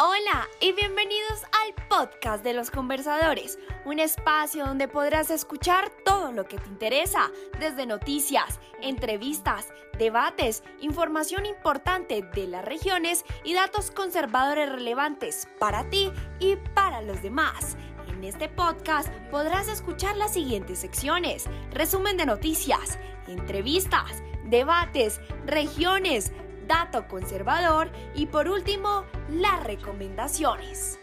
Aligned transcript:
Hola 0.00 0.46
y 0.60 0.70
bienvenidos 0.74 1.42
al 1.42 1.74
podcast 1.88 2.44
de 2.44 2.54
los 2.54 2.70
conversadores, 2.70 3.58
un 3.84 3.98
espacio 3.98 4.64
donde 4.64 4.86
podrás 4.86 5.28
escuchar 5.28 5.90
todo 6.04 6.30
lo 6.30 6.46
que 6.46 6.56
te 6.56 6.68
interesa, 6.68 7.32
desde 7.58 7.84
noticias, 7.84 8.60
entrevistas, 8.80 9.72
debates, 9.98 10.62
información 10.80 11.46
importante 11.46 12.22
de 12.22 12.46
las 12.46 12.64
regiones 12.64 13.24
y 13.42 13.54
datos 13.54 13.90
conservadores 13.90 14.70
relevantes 14.70 15.48
para 15.58 15.90
ti 15.90 16.12
y 16.38 16.54
para 16.76 17.02
los 17.02 17.20
demás. 17.20 17.76
En 18.06 18.22
este 18.22 18.48
podcast 18.48 19.12
podrás 19.32 19.66
escuchar 19.66 20.16
las 20.16 20.32
siguientes 20.32 20.78
secciones, 20.78 21.46
resumen 21.72 22.16
de 22.16 22.26
noticias, 22.26 23.00
entrevistas, 23.26 24.22
debates, 24.44 25.20
regiones, 25.44 26.30
dato 26.68 27.08
conservador 27.08 27.90
y 28.14 28.26
por 28.26 28.48
último, 28.48 29.04
las 29.30 29.64
recomendaciones. 29.64 31.00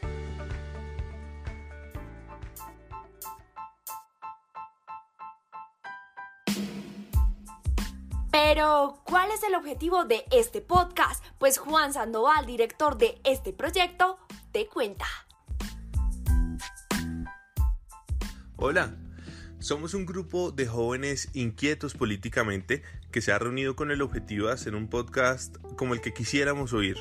Pero, 8.32 9.00
¿cuál 9.06 9.32
es 9.32 9.44
el 9.44 9.56
objetivo 9.56 10.06
de 10.06 10.26
este 10.32 10.62
podcast? 10.62 11.24
Pues 11.38 11.58
Juan 11.58 11.94
Sandoval, 11.94 12.46
director 12.46 12.98
de 12.98 13.20
este 13.24 13.54
proyecto, 13.54 14.20
te 14.52 14.68
cuenta. 14.68 15.06
Hola, 18.58 18.94
somos 19.66 19.96
un 19.96 20.06
grupo 20.06 20.52
de 20.52 20.68
jóvenes 20.68 21.30
inquietos 21.34 21.96
políticamente 21.96 22.84
que 23.12 23.20
se 23.20 23.32
ha 23.32 23.40
reunido 23.40 23.76
con 23.76 23.90
el 23.90 24.04
objetivo 24.04 24.46
de 24.46 24.54
hacer 24.54 24.76
un 24.76 24.88
podcast 24.88 25.58
como 25.76 25.96
el 25.96 26.02
que 26.02 26.14
quisiéramos 26.14 26.72
oír, 26.72 26.98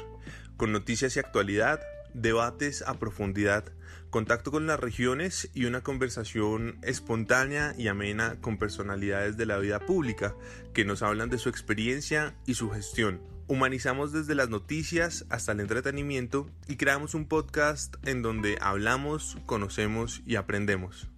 con 0.56 0.72
noticias 0.72 1.14
y 1.14 1.18
actualidad, 1.18 1.80
debates 2.14 2.80
a 2.80 2.98
profundidad, 2.98 3.70
contacto 4.08 4.50
con 4.50 4.66
las 4.66 4.80
regiones 4.80 5.50
y 5.52 5.66
una 5.66 5.82
conversación 5.82 6.78
espontánea 6.80 7.74
y 7.76 7.88
amena 7.88 8.40
con 8.40 8.56
personalidades 8.56 9.36
de 9.36 9.44
la 9.44 9.58
vida 9.58 9.80
pública 9.80 10.34
que 10.72 10.86
nos 10.86 11.02
hablan 11.02 11.28
de 11.28 11.36
su 11.36 11.50
experiencia 11.50 12.34
y 12.46 12.54
su 12.54 12.70
gestión. 12.70 13.20
Humanizamos 13.46 14.10
desde 14.10 14.34
las 14.34 14.48
noticias 14.48 15.26
hasta 15.28 15.52
el 15.52 15.60
entretenimiento 15.60 16.48
y 16.66 16.76
creamos 16.76 17.12
un 17.12 17.26
podcast 17.26 17.96
en 18.08 18.22
donde 18.22 18.56
hablamos, 18.62 19.36
conocemos 19.44 20.22
y 20.24 20.36
aprendemos. 20.36 21.10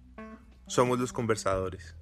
Somos 0.67 0.99
los 0.99 1.13
conversadores. 1.13 1.95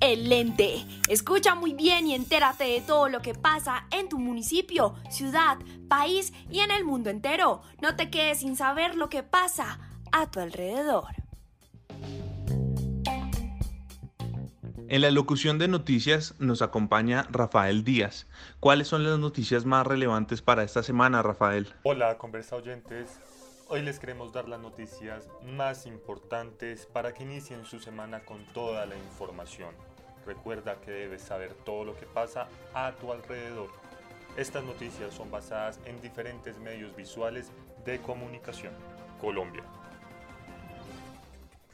El 0.00 0.28
lente. 0.28 0.86
Escucha 1.08 1.54
muy 1.54 1.74
bien 1.74 2.06
y 2.06 2.14
entérate 2.14 2.64
de 2.64 2.80
todo 2.80 3.08
lo 3.08 3.20
que 3.20 3.34
pasa 3.34 3.86
en 3.90 4.08
tu 4.08 4.18
municipio, 4.18 4.94
ciudad, 5.10 5.58
país 5.88 6.32
y 6.50 6.60
en 6.60 6.70
el 6.70 6.84
mundo 6.84 7.10
entero. 7.10 7.62
No 7.82 7.96
te 7.96 8.10
quedes 8.10 8.38
sin 8.38 8.56
saber 8.56 8.94
lo 8.94 9.08
que 9.08 9.22
pasa 9.22 9.80
a 10.12 10.30
tu 10.30 10.40
alrededor. 10.40 11.25
En 14.88 15.02
la 15.02 15.10
locución 15.10 15.58
de 15.58 15.66
noticias 15.66 16.34
nos 16.38 16.62
acompaña 16.62 17.26
Rafael 17.30 17.82
Díaz. 17.82 18.28
¿Cuáles 18.60 18.86
son 18.86 19.02
las 19.02 19.18
noticias 19.18 19.64
más 19.64 19.84
relevantes 19.84 20.42
para 20.42 20.62
esta 20.62 20.84
semana, 20.84 21.22
Rafael? 21.22 21.74
Hola, 21.82 22.18
conversa 22.18 22.54
oyentes. 22.54 23.18
Hoy 23.66 23.82
les 23.82 23.98
queremos 23.98 24.32
dar 24.32 24.48
las 24.48 24.60
noticias 24.60 25.28
más 25.42 25.86
importantes 25.86 26.86
para 26.86 27.12
que 27.12 27.24
inicien 27.24 27.64
su 27.64 27.80
semana 27.80 28.20
con 28.20 28.44
toda 28.52 28.86
la 28.86 28.96
información. 28.96 29.70
Recuerda 30.24 30.80
que 30.80 30.92
debes 30.92 31.22
saber 31.22 31.54
todo 31.64 31.84
lo 31.84 31.96
que 31.96 32.06
pasa 32.06 32.46
a 32.72 32.92
tu 32.92 33.10
alrededor. 33.10 33.70
Estas 34.36 34.62
noticias 34.62 35.12
son 35.12 35.32
basadas 35.32 35.80
en 35.84 36.00
diferentes 36.00 36.58
medios 36.58 36.94
visuales 36.94 37.50
de 37.84 38.00
comunicación. 38.00 38.72
Colombia. 39.20 39.64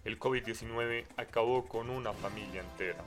El 0.04 0.18
COVID-19 0.18 1.04
acabó 1.16 1.64
con 1.66 1.88
una 1.88 2.12
familia 2.12 2.60
entera. 2.60 2.98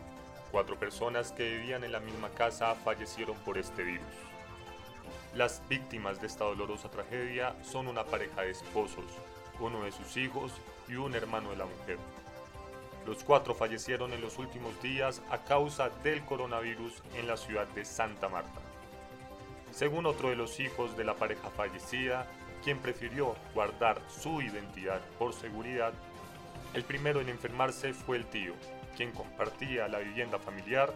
Cuatro 0.49 0.79
personas 0.79 1.33
que 1.33 1.57
vivían 1.57 1.83
en 1.83 1.91
la 1.91 1.99
misma 1.99 2.29
casa 2.29 2.73
fallecieron 2.73 3.35
por 3.39 3.57
este 3.57 3.83
virus. 3.83 4.05
Las 5.33 5.61
víctimas 5.67 6.21
de 6.21 6.27
esta 6.27 6.45
dolorosa 6.45 6.89
tragedia 6.89 7.53
son 7.65 7.89
una 7.89 8.05
pareja 8.05 8.43
de 8.43 8.51
esposos, 8.51 9.03
uno 9.59 9.83
de 9.83 9.91
sus 9.91 10.15
hijos 10.15 10.53
y 10.87 10.95
un 10.95 11.15
hermano 11.15 11.49
de 11.49 11.57
la 11.57 11.65
mujer. 11.65 11.97
Los 13.05 13.25
cuatro 13.25 13.53
fallecieron 13.53 14.13
en 14.13 14.21
los 14.21 14.39
últimos 14.39 14.81
días 14.81 15.21
a 15.29 15.39
causa 15.39 15.89
del 16.01 16.23
coronavirus 16.23 17.03
en 17.17 17.27
la 17.27 17.35
ciudad 17.35 17.67
de 17.67 17.83
Santa 17.83 18.29
Marta. 18.29 18.61
Según 19.71 20.05
otro 20.05 20.29
de 20.29 20.37
los 20.37 20.61
hijos 20.61 20.95
de 20.95 21.03
la 21.03 21.15
pareja 21.15 21.49
fallecida, 21.49 22.25
quien 22.63 22.79
prefirió 22.79 23.35
guardar 23.53 24.01
su 24.07 24.41
identidad 24.41 25.01
por 25.19 25.33
seguridad, 25.33 25.93
el 26.75 26.83
primero 26.83 27.21
en 27.21 27.29
enfermarse 27.29 27.93
fue 27.93 28.17
el 28.17 28.25
tío, 28.25 28.53
quien 28.97 29.11
compartía 29.11 29.87
la 29.87 29.99
vivienda 29.99 30.37
familiar, 30.37 30.93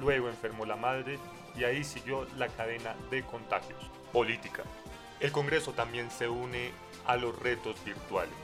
luego 0.00 0.28
enfermó 0.28 0.66
la 0.66 0.76
madre 0.76 1.18
y 1.56 1.62
ahí 1.62 1.84
siguió 1.84 2.26
la 2.36 2.48
cadena 2.48 2.96
de 3.10 3.22
contagios. 3.22 3.80
Política. 4.12 4.64
El 5.20 5.30
Congreso 5.30 5.72
también 5.72 6.10
se 6.10 6.28
une 6.28 6.72
a 7.06 7.16
los 7.16 7.38
retos 7.38 7.76
virtuales. 7.84 8.34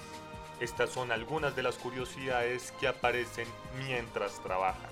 Estas 0.61 0.91
son 0.91 1.11
algunas 1.11 1.57
de 1.57 1.65
las 1.65 1.77
curiosidades 1.77 2.73
que 2.79 2.87
aparecen 2.87 3.49
mientras 3.79 4.41
trabajan. 4.43 4.91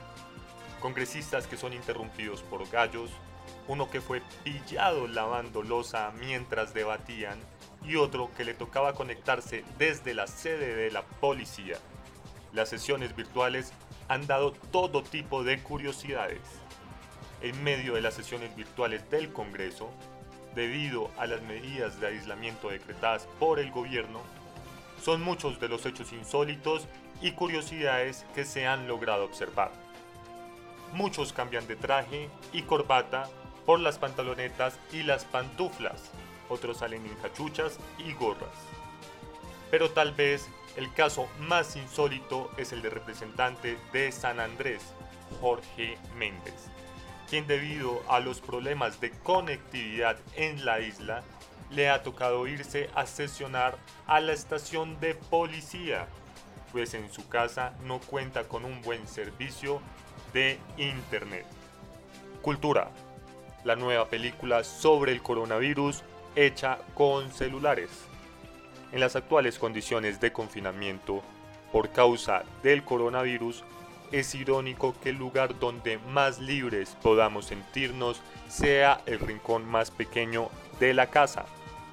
Congresistas 0.81 1.47
que 1.47 1.56
son 1.56 1.72
interrumpidos 1.72 2.43
por 2.43 2.69
gallos, 2.71 3.10
uno 3.69 3.89
que 3.89 4.00
fue 4.00 4.22
pillado 4.43 5.06
lavando 5.06 5.62
losa 5.62 6.12
mientras 6.19 6.75
debatían 6.75 7.39
y 7.84 7.97
otro 7.97 8.31
que 8.37 8.44
le 8.44 8.55
tocaba 8.55 8.94
conectarse 8.94 9.65
desde 9.78 10.15
la 10.15 10.27
sede 10.27 10.75
de 10.75 10.91
la 10.91 11.03
policía. 11.03 11.77
Las 12.53 12.69
sesiones 12.69 13.15
virtuales 13.15 13.72
han 14.09 14.27
dado 14.27 14.53
todo 14.53 15.03
tipo 15.03 15.44
de 15.44 15.62
curiosidades. 15.62 16.41
En 17.43 17.62
medio 17.62 17.94
de 17.94 18.00
las 18.00 18.15
sesiones 18.15 18.55
virtuales 18.56 19.09
del 19.11 19.33
Congreso, 19.33 19.91
debido 20.55 21.11
a 21.19 21.27
las 21.27 21.43
medidas 21.43 22.00
de 22.00 22.09
aislamiento 22.09 22.71
decretadas 22.71 23.28
por 23.39 23.61
el 23.61 23.71
gobierno, 23.71 24.21
son 25.03 25.22
muchos 25.22 25.60
de 25.60 25.69
los 25.69 25.87
hechos 25.87 26.12
insólitos 26.12 26.89
y 27.21 27.33
curiosidades 27.33 28.27
que 28.34 28.45
se 28.45 28.66
han 28.66 28.89
logrado 28.89 29.25
observar. 29.25 29.71
Muchos 30.93 31.33
cambian 31.33 31.66
de 31.66 31.77
traje 31.77 32.28
y 32.53 32.62
corbata 32.62 33.28
por 33.66 33.78
las 33.81 33.99
pantalonetas 33.99 34.78
y 34.93 35.03
las 35.03 35.25
pantuflas, 35.27 36.10
otros 36.48 36.78
salen 36.78 37.04
en 37.04 37.14
cachuchas 37.16 37.78
y 37.98 38.12
gorras. 38.14 38.54
Pero 39.70 39.91
tal 39.91 40.12
vez 40.12 40.48
el 40.76 40.92
caso 40.92 41.28
más 41.41 41.76
insólito 41.76 42.50
es 42.56 42.72
el 42.72 42.82
del 42.82 42.92
representante 42.92 43.78
de 43.92 44.12
San 44.12 44.41
Andrés, 44.41 44.82
Jorge 45.41 45.98
Méndez, 46.16 46.54
quien 47.28 47.47
debido 47.47 48.00
a 48.09 48.20
los 48.20 48.41
problemas 48.41 49.00
de 49.00 49.10
conectividad 49.10 50.16
en 50.36 50.64
la 50.64 50.81
isla, 50.81 51.22
le 51.70 51.91
ha 51.91 52.03
tocado 52.03 52.47
irse 52.47 52.88
a 52.94 53.06
sesionar 53.06 53.76
a 54.06 54.20
la 54.20 54.32
estación 54.32 54.98
de 55.00 55.15
policía, 55.15 56.06
pues 56.72 56.94
en 56.94 57.12
su 57.12 57.28
casa 57.28 57.75
no 57.84 57.98
cuenta 57.98 58.44
con 58.44 58.65
un 58.65 58.80
buen 58.82 59.06
servicio 59.06 59.80
de 60.32 60.59
internet. 60.76 61.47
Cultura. 62.42 62.91
La 63.65 63.76
nueva 63.76 64.06
película 64.06 64.65
sobre 64.65 65.12
el 65.12 65.22
coronavirus 65.22 66.04
hecha 66.47 66.78
con 66.94 67.31
celulares. 67.32 67.91
En 68.93 69.00
las 69.00 69.16
actuales 69.16 69.59
condiciones 69.59 70.21
de 70.21 70.32
confinamiento 70.32 71.22
por 71.72 71.91
causa 71.91 72.44
del 72.62 72.84
coronavirus, 72.84 73.65
es 74.12 74.34
irónico 74.34 74.94
que 75.03 75.10
el 75.10 75.16
lugar 75.16 75.59
donde 75.59 75.98
más 75.98 76.39
libres 76.39 76.97
podamos 77.03 77.47
sentirnos 77.47 78.22
sea 78.48 79.03
el 79.04 79.18
rincón 79.18 79.66
más 79.66 79.91
pequeño 79.91 80.48
de 80.80 80.95
la 80.95 81.09
casa. 81.09 81.45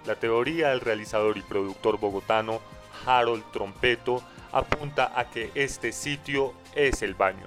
La 0.06 0.16
teoría 0.16 0.70
del 0.70 0.80
realizador 0.80 1.38
y 1.38 1.42
productor 1.42 2.00
bogotano 2.00 2.62
Harold 3.06 3.44
Trompeto 3.52 4.24
apunta 4.52 5.12
a 5.20 5.30
que 5.30 5.52
este 5.56 5.92
sitio 5.92 6.54
es 6.76 7.02
el 7.02 7.16
baño. 7.16 7.46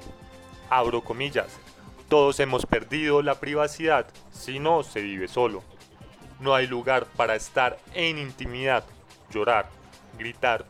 Abro 0.69 1.03
comillas. 1.03 1.59
Todos 2.09 2.41
hemos 2.41 2.67
perdido 2.67 3.23
la 3.23 3.37
privacidad 3.41 4.07
si 4.33 4.59
no 4.59 4.83
se 4.83 5.01
vive 5.01 5.29
solo. 5.29 5.63
No 6.41 6.55
hay 6.55 6.67
lugar 6.67 7.07
para 7.17 7.35
estar 7.35 7.79
en 7.95 8.19
intimidad, 8.19 8.85
llorar, 9.31 9.69
gritar 10.19 10.65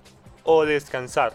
o 0.45 0.65
descansar. 0.65 1.35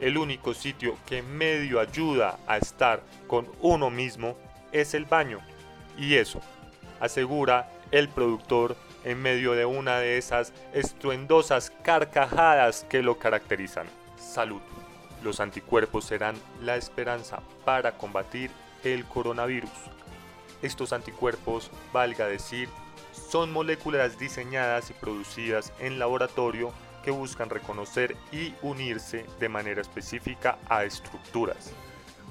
El 0.00 0.16
único 0.16 0.54
sitio 0.54 0.96
que 1.06 1.22
medio 1.22 1.80
ayuda 1.80 2.38
a 2.46 2.56
estar 2.56 3.02
con 3.26 3.48
uno 3.60 3.90
mismo 3.90 4.36
es 4.72 4.94
el 4.94 5.04
baño. 5.04 5.40
Y 5.96 6.14
eso, 6.16 6.40
asegura 7.00 7.70
el 7.90 8.08
productor 8.08 8.76
en 9.04 9.20
medio 9.20 9.52
de 9.52 9.64
una 9.64 9.98
de 9.98 10.18
esas 10.18 10.52
estruendosas 10.72 11.72
carcajadas 11.82 12.84
que 12.88 13.02
lo 13.02 13.18
caracterizan. 13.18 13.86
Salud. 14.16 14.60
Los 15.22 15.40
anticuerpos 15.40 16.04
serán 16.04 16.36
la 16.62 16.76
esperanza 16.76 17.40
para 17.64 17.92
combatir 17.92 18.50
el 18.84 19.04
coronavirus. 19.04 19.70
Estos 20.62 20.92
anticuerpos, 20.92 21.70
valga 21.92 22.26
decir, 22.26 22.68
son 23.12 23.52
moléculas 23.52 24.18
diseñadas 24.18 24.90
y 24.90 24.94
producidas 24.94 25.72
en 25.78 25.98
laboratorio 25.98 26.72
que 27.02 27.10
buscan 27.10 27.50
reconocer 27.50 28.16
y 28.32 28.54
unirse 28.62 29.24
de 29.38 29.48
manera 29.48 29.80
específica 29.80 30.58
a 30.68 30.84
estructuras, 30.84 31.72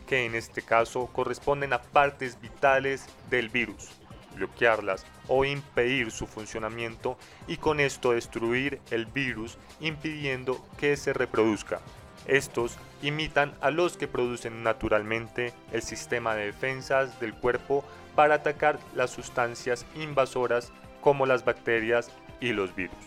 que 0.06 0.26
en 0.26 0.36
este 0.36 0.62
caso 0.62 1.08
corresponden 1.08 1.74
a 1.74 1.82
partes 1.82 2.40
vitales 2.42 3.06
del 3.30 3.50
virus, 3.50 3.90
bloquearlas 4.36 5.06
o 5.28 5.46
impedir 5.46 6.12
su 6.12 6.28
funcionamiento 6.28 7.18
y 7.48 7.58
con 7.58 7.80
esto 7.80 8.12
destruir 8.12 8.80
el 8.92 9.06
virus 9.06 9.58
impidiendo 9.80 10.64
que 10.78 10.96
se 10.96 11.14
reproduzca. 11.14 11.82
Estos 12.26 12.78
imitan 13.02 13.54
a 13.62 13.72
los 13.72 13.96
que 13.98 14.08
producen 14.08 14.64
naturalmente 14.64 15.54
el 15.72 15.82
sistema 15.82 16.36
de 16.36 16.48
defensas 16.48 17.20
del 17.20 17.34
cuerpo 17.34 17.84
para 18.18 18.34
atacar 18.34 18.80
las 18.96 19.12
sustancias 19.12 19.86
invasoras 19.96 20.72
como 21.02 21.28
las 21.28 21.46
bacterias 21.46 22.10
y 22.42 22.52
los 22.52 22.76
virus. 22.76 22.98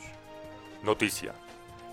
Noticia. 0.84 1.32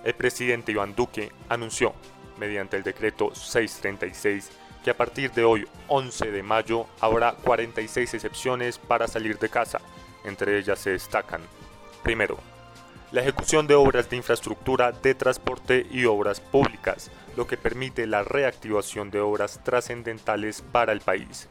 El 0.03 0.13
presidente 0.13 0.71
Iván 0.71 0.93
Duque 0.93 1.31
anunció, 1.49 1.95
mediante 2.37 2.77
el 2.77 2.83
decreto 2.83 3.33
636, 3.33 4.51
que 4.83 4.91
a 4.91 4.95
partir 4.95 5.31
de 5.31 5.43
hoy, 5.43 5.67
11 5.87 6.29
de 6.29 6.43
mayo, 6.43 6.85
habrá 7.01 7.31
46 7.31 8.13
excepciones 8.13 8.77
para 8.77 9.07
salir 9.07 9.39
de 9.39 9.49
casa. 9.49 9.81
Entre 10.23 10.59
ellas 10.59 10.77
se 10.77 10.91
destacan, 10.91 11.41
primero, 12.03 12.37
la 13.11 13.21
ejecución 13.21 13.65
de 13.65 13.73
obras 13.73 14.11
de 14.11 14.17
infraestructura 14.17 14.91
de 14.91 15.15
transporte 15.15 15.87
y 15.89 16.05
obras 16.05 16.39
públicas, 16.39 17.09
lo 17.35 17.47
que 17.47 17.57
permite 17.57 18.05
la 18.05 18.23
reactivación 18.23 19.09
de 19.09 19.21
obras 19.21 19.59
trascendentales 19.63 20.61
para 20.61 20.93
el 20.93 21.01
país, 21.01 21.49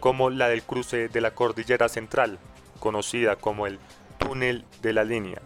como 0.00 0.30
la 0.30 0.48
del 0.48 0.62
cruce 0.62 1.08
de 1.08 1.20
la 1.20 1.32
Cordillera 1.32 1.88
Central, 1.88 2.38
conocida 2.80 3.36
como 3.36 3.66
el 3.66 3.78
túnel 4.18 4.64
de 4.82 4.92
la 4.92 5.04
línea, 5.04 5.40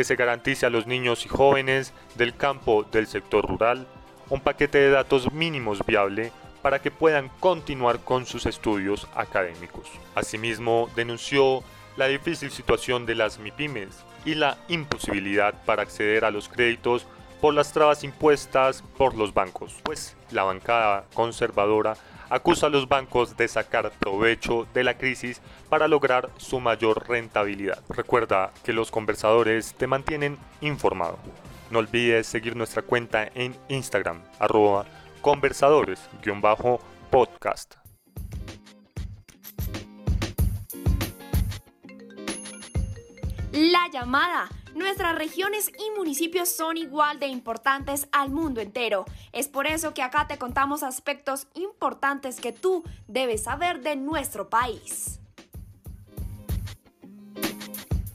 que 0.02 0.06
se 0.06 0.16
garantice 0.16 0.66
a 0.66 0.72
los 0.72 0.88
niños 0.88 1.28
y 1.28 1.30
jóvenes 1.30 1.94
del 2.16 2.36
campo 2.36 2.84
del 2.92 3.06
sector 3.06 3.48
rural 3.48 3.86
un 4.32 4.42
paquete 4.42 4.80
de 4.80 4.90
datos 4.90 5.32
mínimos 5.32 5.86
viable 5.86 6.32
para 6.64 6.82
que 6.82 6.90
puedan 6.90 7.30
continuar 7.40 8.00
con 8.00 8.26
sus 8.26 8.48
estudios 8.48 9.08
académicos. 9.14 9.86
Asimismo, 10.16 10.90
denunció 10.96 11.62
la 11.98 12.08
difícil 12.08 12.50
situación 12.50 13.06
de 13.06 13.14
las 13.14 13.38
MIPIMES 13.38 14.04
y 14.26 14.34
la 14.34 14.58
imposibilidad 14.70 15.54
para 15.66 15.84
acceder 15.84 16.26
a 16.26 16.32
los 16.32 16.50
créditos 16.50 17.06
por 17.42 17.54
las 17.56 17.74
trabas 17.74 18.04
impuestas 18.04 18.84
por 18.98 19.16
los 19.16 19.34
bancos, 19.34 19.76
pues 19.84 20.16
la 20.30 20.44
bancada 20.44 21.06
conservadora 21.16 21.96
acusa 22.30 22.68
a 22.68 22.70
los 22.70 22.88
bancos 22.88 23.36
de 23.36 23.48
sacar 23.48 23.92
provecho 24.00 24.68
de 24.74 24.84
la 24.84 24.96
crisis 24.98 25.42
para 25.68 25.88
lograr 25.88 26.30
su 26.38 26.60
mayor 26.60 27.10
rentabilidad. 27.10 27.82
Recuerda 27.90 28.52
que 28.64 28.74
los 28.74 28.92
conversadores 28.92 29.74
te 29.74 29.88
mantienen 29.88 30.38
informado. 30.62 31.18
No 31.72 31.80
olvides 31.80 32.28
seguir 32.28 32.56
nuestra 32.56 32.84
cuenta 32.84 33.28
en 33.34 33.56
Instagram, 33.70 34.22
arroba 34.40 34.86
conversadores-podcast. 35.22 37.74
La 43.52 43.90
llamada 43.92 44.48
Nuestras 44.76 45.18
regiones 45.18 45.70
y 45.78 45.98
municipios 45.98 46.48
son 46.48 46.78
igual 46.78 47.20
de 47.20 47.28
importantes 47.28 48.08
al 48.14 48.30
mundo 48.30 48.62
entero. 48.62 49.04
Es 49.34 49.50
por 49.50 49.68
eso 49.68 49.94
que 49.94 50.02
acá 50.02 50.28
te 50.28 50.38
contamos 50.38 50.82
aspectos 50.82 51.48
importantes 51.56 52.40
que 52.40 52.54
tú 52.54 52.84
debes 53.08 53.44
saber 53.44 53.82
de 53.82 53.98
nuestro 53.98 54.50
país. 54.50 55.20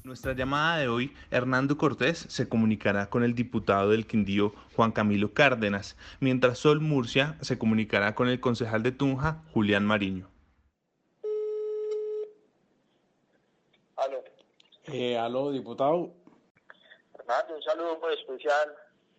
Nuestra 0.03 0.33
llamada 0.33 0.79
de 0.79 0.89
hoy, 0.89 1.13
Hernando 1.31 1.77
Cortés 1.77 2.25
se 2.29 2.49
comunicará 2.49 3.11
con 3.11 3.23
el 3.23 3.35
diputado 3.35 3.91
del 3.91 4.07
Quindío, 4.07 4.55
Juan 4.75 4.93
Camilo 4.93 5.35
Cárdenas, 5.35 5.97
mientras 6.21 6.59
Sol 6.59 6.81
Murcia 6.81 7.37
se 7.43 7.59
comunicará 7.59 8.15
con 8.15 8.29
el 8.29 8.41
concejal 8.41 8.83
de 8.83 8.93
Tunja, 8.93 9.43
Julián 9.53 9.85
Mariño. 9.85 10.31
Aló. 13.97 14.25
Eh, 14.85 15.19
aló, 15.19 15.51
diputado 15.51 16.15
un 17.55 17.63
saludo 17.63 17.99
muy 17.99 18.15
especial 18.15 18.73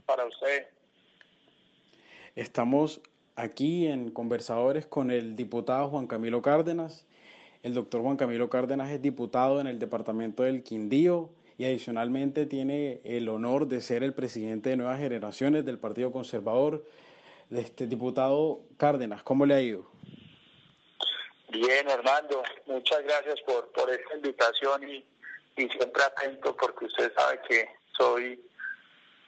para 0.05 0.25
usted. 0.25 0.67
Estamos 2.35 3.01
aquí 3.35 3.87
en 3.87 4.11
conversadores 4.11 4.85
con 4.85 5.11
el 5.11 5.35
diputado 5.35 5.89
Juan 5.89 6.07
Camilo 6.07 6.41
Cárdenas. 6.41 7.05
El 7.63 7.73
doctor 7.73 8.01
Juan 8.01 8.15
Camilo 8.15 8.49
Cárdenas 8.49 8.91
es 8.91 9.01
diputado 9.01 9.59
en 9.59 9.67
el 9.67 9.79
departamento 9.79 10.43
del 10.43 10.63
Quindío 10.63 11.29
y 11.57 11.65
adicionalmente 11.65 12.45
tiene 12.45 13.01
el 13.03 13.27
honor 13.27 13.67
de 13.67 13.81
ser 13.81 14.03
el 14.03 14.13
presidente 14.13 14.69
de 14.69 14.77
Nuevas 14.77 14.99
Generaciones 14.99 15.65
del 15.65 15.77
Partido 15.77 16.11
Conservador. 16.11 16.85
Este 17.51 17.87
diputado 17.87 18.61
Cárdenas, 18.77 19.23
¿cómo 19.23 19.45
le 19.45 19.53
ha 19.53 19.61
ido? 19.61 19.89
Bien, 21.49 21.89
Hernando, 21.89 22.43
muchas 22.67 23.03
gracias 23.03 23.41
por, 23.41 23.69
por 23.71 23.89
esta 23.89 24.15
invitación 24.15 24.87
y, 24.87 25.05
y 25.57 25.67
siempre 25.69 26.03
atento 26.03 26.55
porque 26.55 26.85
usted 26.85 27.11
sabe 27.13 27.39
que 27.49 27.76
soy 27.97 28.39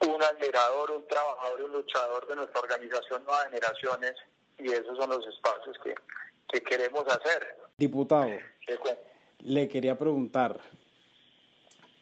un 0.01 0.23
admirador, 0.23 0.91
un 0.91 1.07
trabajador 1.07 1.59
y 1.59 1.63
un 1.63 1.73
luchador 1.73 2.27
de 2.27 2.35
nuestra 2.35 2.61
organización 2.61 3.23
Nuevas 3.25 3.45
Generaciones 3.45 4.13
y 4.57 4.71
esos 4.71 4.97
son 4.97 5.09
los 5.09 5.25
espacios 5.27 5.77
que, 5.83 5.95
queremos 6.61 7.05
hacer. 7.07 7.57
Diputado, 7.77 8.31
le 9.39 9.67
quería 9.67 9.97
preguntar, 9.97 10.59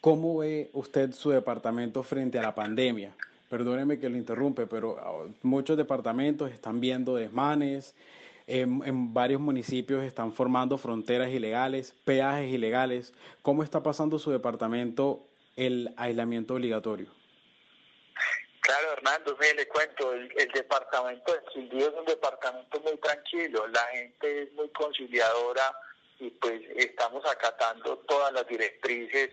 ¿cómo 0.01 0.37
ve 0.37 0.69
usted 0.73 1.11
su 1.11 1.29
departamento 1.29 2.03
frente 2.03 2.39
a 2.39 2.41
la 2.41 2.55
pandemia? 2.55 3.15
Perdóneme 3.49 3.99
que 3.99 4.09
lo 4.09 4.17
interrumpe, 4.17 4.67
pero 4.67 4.97
ah, 4.99 5.27
muchos 5.43 5.77
departamentos 5.77 6.51
están 6.51 6.79
viendo 6.79 7.15
desmanes, 7.15 7.95
en, 8.47 9.13
varios 9.13 9.41
municipios 9.41 10.03
están 10.03 10.31
formando 10.31 10.77
fronteras 10.77 11.29
ilegales, 11.29 11.93
peajes 12.05 12.51
ilegales. 12.51 13.13
¿Cómo 13.41 13.61
está 13.61 13.83
pasando 13.83 14.19
su 14.19 14.31
departamento 14.31 15.27
el 15.57 15.93
aislamiento 15.97 16.53
obligatorio? 16.53 17.11
Claro, 18.61 18.93
Hernando, 18.93 19.37
me 19.37 19.53
le 19.53 19.67
cuento, 19.67 20.13
el, 20.13 20.29
departamento 20.53 21.33
de 21.33 21.41
Quindío 21.53 21.87
es 21.87 21.93
un 21.93 22.05
departamento 22.05 22.79
muy 22.81 22.97
tranquilo, 22.97 23.65
la 23.67 23.85
gente 23.93 24.43
es 24.43 24.53
muy 24.53 24.69
conciliadora 24.69 25.73
y 26.19 26.29
pues 26.31 26.61
estamos 26.75 27.25
acatando 27.25 27.97
todas 27.99 28.33
las 28.33 28.45
directrices 28.47 29.29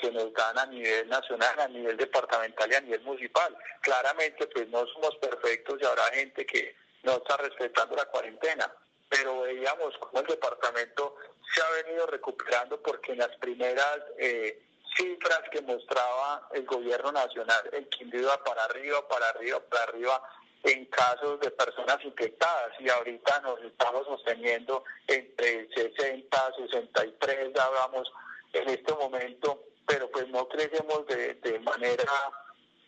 que 0.00 0.10
nos 0.10 0.32
dan 0.32 0.58
a 0.58 0.66
nivel 0.66 1.08
nacional, 1.08 1.60
a 1.60 1.68
nivel 1.68 1.96
departamental 1.96 2.72
y 2.72 2.74
a 2.74 2.80
nivel 2.80 3.02
municipal. 3.02 3.54
Claramente 3.82 4.46
pues 4.46 4.66
no 4.68 4.86
somos 4.86 5.14
perfectos 5.16 5.78
y 5.80 5.84
habrá 5.84 6.04
gente 6.14 6.46
que 6.46 6.74
no 7.02 7.16
está 7.16 7.36
respetando 7.36 7.96
la 7.96 8.06
cuarentena, 8.06 8.72
pero 9.10 9.42
veíamos 9.42 9.94
cómo 9.98 10.20
el 10.20 10.26
departamento 10.26 11.16
se 11.54 11.60
ha 11.60 11.84
venido 11.84 12.06
recuperando 12.06 12.80
porque 12.80 13.12
en 13.12 13.18
las 13.18 13.36
primeras 13.36 13.98
eh, 14.18 14.69
cifras 14.96 15.42
que 15.50 15.60
mostraba 15.62 16.48
el 16.52 16.64
gobierno 16.64 17.12
nacional, 17.12 17.62
el 17.72 17.88
Quindío 17.88 18.20
iba 18.20 18.44
para 18.44 18.64
arriba, 18.64 19.06
para 19.08 19.28
arriba, 19.28 19.60
para 19.60 19.84
arriba 19.84 20.22
en 20.62 20.84
casos 20.86 21.40
de 21.40 21.50
personas 21.50 21.98
infectadas. 22.04 22.72
Y 22.80 22.88
ahorita 22.88 23.40
nos 23.40 23.60
estamos 23.62 24.06
sosteniendo 24.06 24.84
entre 25.06 25.68
60, 25.74 26.52
63, 26.68 27.52
ya 27.54 27.68
vamos 27.68 28.10
en 28.52 28.68
este 28.68 28.92
momento, 28.94 29.62
pero 29.86 30.10
pues 30.10 30.28
no 30.28 30.48
crecemos 30.48 31.06
de, 31.06 31.34
de 31.34 31.58
manera 31.60 32.12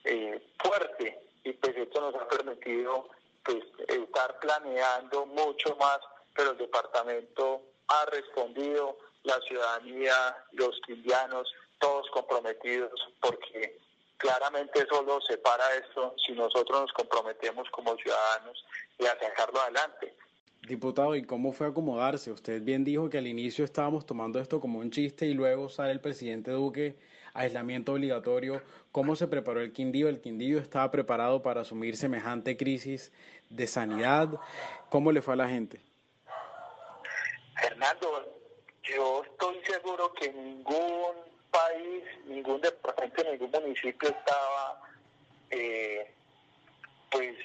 eh, 0.04 0.42
fuerte. 0.62 1.20
Y 1.44 1.52
pues 1.54 1.76
esto 1.76 2.00
nos 2.00 2.14
ha 2.14 2.28
permitido 2.28 3.08
pues 3.44 3.64
estar 3.88 4.38
planeando 4.38 5.26
mucho 5.26 5.74
más, 5.76 5.98
pero 6.34 6.52
el 6.52 6.58
departamento 6.58 7.62
ha 7.88 8.04
respondido, 8.06 8.96
la 9.24 9.38
ciudadanía, 9.46 10.14
los 10.52 10.80
quindianos, 10.86 11.52
todos 11.82 12.08
comprometidos, 12.10 12.92
porque 13.20 13.76
claramente 14.16 14.86
solo 14.88 15.20
se 15.20 15.36
para 15.38 15.64
esto 15.74 16.14
si 16.24 16.32
nosotros 16.32 16.82
nos 16.82 16.92
comprometemos 16.92 17.68
como 17.70 17.96
ciudadanos 17.96 18.64
y 18.98 19.04
a 19.04 19.18
sacarlo 19.18 19.60
adelante. 19.60 20.14
Diputado, 20.68 21.16
¿y 21.16 21.24
cómo 21.24 21.52
fue 21.52 21.66
acomodarse? 21.66 22.30
Usted 22.30 22.62
bien 22.62 22.84
dijo 22.84 23.10
que 23.10 23.18
al 23.18 23.26
inicio 23.26 23.64
estábamos 23.64 24.06
tomando 24.06 24.38
esto 24.38 24.60
como 24.60 24.78
un 24.78 24.92
chiste 24.92 25.26
y 25.26 25.34
luego 25.34 25.68
sale 25.68 25.90
el 25.90 26.00
presidente 26.00 26.52
Duque, 26.52 26.96
aislamiento 27.34 27.94
obligatorio. 27.94 28.62
¿Cómo 28.92 29.16
se 29.16 29.26
preparó 29.26 29.60
el 29.60 29.72
Quindío? 29.72 30.08
¿El 30.08 30.20
Quindío 30.20 30.60
estaba 30.60 30.88
preparado 30.92 31.42
para 31.42 31.62
asumir 31.62 31.96
semejante 31.96 32.56
crisis 32.56 33.10
de 33.50 33.66
sanidad? 33.66 34.28
¿Cómo 34.88 35.10
le 35.10 35.20
fue 35.20 35.34
a 35.34 35.38
la 35.38 35.48
gente? 35.48 35.80
Fernando, 37.60 38.38
yo 38.84 39.24
estoy 39.24 39.60
seguro 39.64 40.12
que 40.12 40.32
ningún 40.32 41.31
país, 41.52 42.02
ningún 42.24 42.60
departamento, 42.60 43.22
ningún 43.24 43.50
municipio 43.50 44.08
estaba 44.08 44.80
eh, 45.50 46.12
pues 47.10 47.36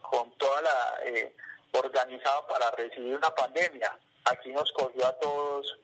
con 0.00 0.30
toda 0.38 0.62
la 0.62 0.98
eh, 1.04 1.34
organizado 1.72 2.46
para 2.46 2.70
recibir 2.70 3.16
una 3.16 3.30
pandemia. 3.34 3.98
Aquí 4.24 4.50
nos 4.52 4.70
cogió 4.72 5.06
a 5.06 5.12
todos, 5.18 5.78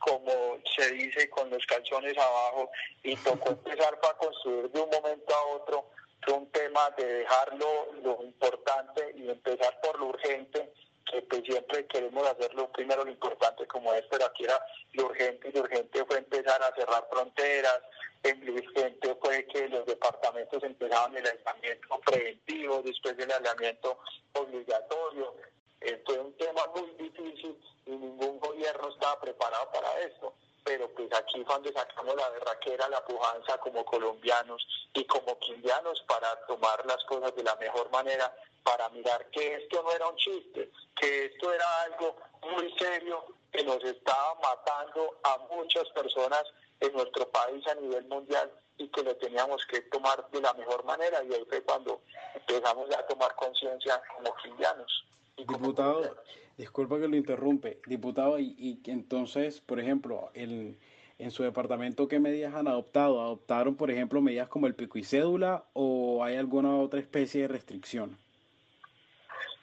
como 0.00 0.58
se 0.76 0.90
dice, 0.92 1.30
con 1.30 1.50
los 1.50 1.64
calzones 1.66 2.16
abajo 2.18 2.70
y 3.02 3.14
tocó 3.16 3.50
empezar 3.50 4.00
para 4.00 4.14
construir 4.14 4.70
de 4.70 4.80
un 4.80 4.90
momento 4.90 5.34
a 5.34 5.46
otro. 5.56 5.90
Fue 6.22 6.34
un 6.34 6.50
tema 6.50 6.90
de 6.96 7.04
dejarlo 7.04 7.92
lo 8.02 8.22
importante 8.24 9.14
y 9.16 9.30
empezar 9.30 9.78
por 9.80 9.98
lo 10.00 10.06
urgente 10.06 10.72
que 11.10 11.22
pues 11.22 11.42
siempre 11.44 11.86
queremos 11.86 12.26
hacerlo 12.26 12.70
primero 12.72 13.04
lo 13.04 13.10
importante 13.10 13.66
como 13.66 13.92
es, 13.94 14.04
pero 14.10 14.26
aquí 14.26 14.44
era 14.44 14.60
lo 14.92 15.06
urgente 15.06 15.48
y 15.48 15.52
lo 15.52 15.60
urgente 15.60 16.04
fue 16.04 16.18
empezar 16.18 16.62
a 16.62 16.74
cerrar 16.74 17.06
fronteras, 17.10 17.80
lo 18.22 18.52
urgente 18.52 19.14
fue 19.16 19.46
que 19.46 19.68
los 19.68 19.86
departamentos 19.86 20.62
empezaban 20.62 21.16
el 21.16 21.26
aislamiento 21.26 22.00
preventivo, 22.04 22.82
después 22.82 23.16
del 23.16 23.30
aislamiento 23.32 23.98
obligatorio. 24.32 25.34
Eh, 25.80 26.02
fue 26.04 26.18
un 26.18 26.36
tema 26.36 26.66
muy 26.74 26.90
difícil 26.98 27.56
y 27.86 27.90
ningún 27.90 28.38
gobierno 28.40 28.88
estaba 28.88 29.20
preparado 29.20 29.70
para 29.70 30.00
esto 30.00 30.34
pero 30.64 30.88
pues 30.94 31.08
aquí 31.12 31.42
cuando 31.44 31.72
sacamos 31.72 32.14
la 32.14 32.28
berraquera, 32.30 32.88
la 32.88 33.04
pujanza 33.04 33.58
como 33.58 33.84
colombianos 33.84 34.66
y 34.94 35.04
como 35.04 35.38
quindianos 35.38 36.02
para 36.06 36.34
tomar 36.46 36.84
las 36.86 37.02
cosas 37.04 37.34
de 37.34 37.42
la 37.42 37.56
mejor 37.56 37.90
manera, 37.90 38.34
para 38.62 38.88
mirar 38.90 39.24
que 39.30 39.54
esto 39.54 39.82
no 39.82 39.92
era 39.92 40.08
un 40.08 40.16
chiste, 40.16 40.70
que 41.00 41.26
esto 41.26 41.52
era 41.52 41.82
algo 41.82 42.16
muy 42.42 42.72
serio 42.78 43.24
que 43.52 43.64
nos 43.64 43.82
estaba 43.82 44.34
matando 44.42 45.18
a 45.22 45.38
muchas 45.50 45.88
personas 45.90 46.44
en 46.80 46.92
nuestro 46.92 47.28
país 47.30 47.66
a 47.66 47.74
nivel 47.74 48.04
mundial 48.04 48.50
y 48.76 48.88
que 48.88 49.02
lo 49.02 49.16
teníamos 49.16 49.64
que 49.66 49.80
tomar 49.82 50.28
de 50.30 50.40
la 50.40 50.52
mejor 50.54 50.84
manera 50.84 51.22
y 51.24 51.34
ahí 51.34 51.44
fue 51.48 51.62
cuando 51.62 52.00
empezamos 52.34 52.88
a 52.94 53.06
tomar 53.06 53.34
conciencia 53.34 54.00
como 54.14 54.34
quindianos. 54.36 55.04
Diputado, 55.38 56.16
disculpa 56.56 56.98
que 56.98 57.08
lo 57.08 57.16
interrumpe, 57.16 57.80
diputado, 57.86 58.38
y, 58.38 58.54
y 58.58 58.90
entonces, 58.90 59.60
por 59.60 59.78
ejemplo, 59.78 60.30
el, 60.34 60.76
en 61.18 61.30
su 61.30 61.42
departamento, 61.42 62.06
¿qué 62.08 62.20
medidas 62.20 62.54
han 62.54 62.68
adoptado? 62.68 63.20
¿Adoptaron, 63.20 63.76
por 63.76 63.90
ejemplo, 63.90 64.20
medidas 64.20 64.48
como 64.48 64.66
el 64.66 64.74
pico 64.74 64.98
y 64.98 65.04
cédula 65.04 65.64
o 65.72 66.22
hay 66.22 66.36
alguna 66.36 66.76
otra 66.76 67.00
especie 67.00 67.42
de 67.42 67.48
restricción? 67.48 68.18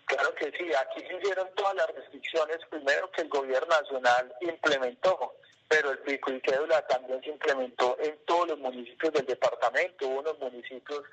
Claro 0.06 0.36
que 0.36 0.52
sí, 0.52 0.66
aquí 0.74 1.02
se 1.08 1.18
hicieron 1.18 1.48
todas 1.56 1.76
las 1.76 1.88
restricciones, 1.96 2.58
primero 2.70 3.10
que 3.12 3.22
el 3.22 3.30
gobierno 3.30 3.68
nacional 3.68 4.34
implementó, 4.42 5.34
pero 5.68 5.92
el 5.92 6.00
pico 6.00 6.32
y 6.32 6.42
cédula 6.42 6.86
también 6.88 7.22
se 7.22 7.30
implementó 7.30 7.98
en 8.00 8.18
todos 8.26 8.50
los 8.50 8.60
municipios 8.60 9.14
del 9.14 9.26
departamento. 9.26 10.08
Hubo 10.08 10.20
unos 10.20 10.38
municipios 10.40 11.04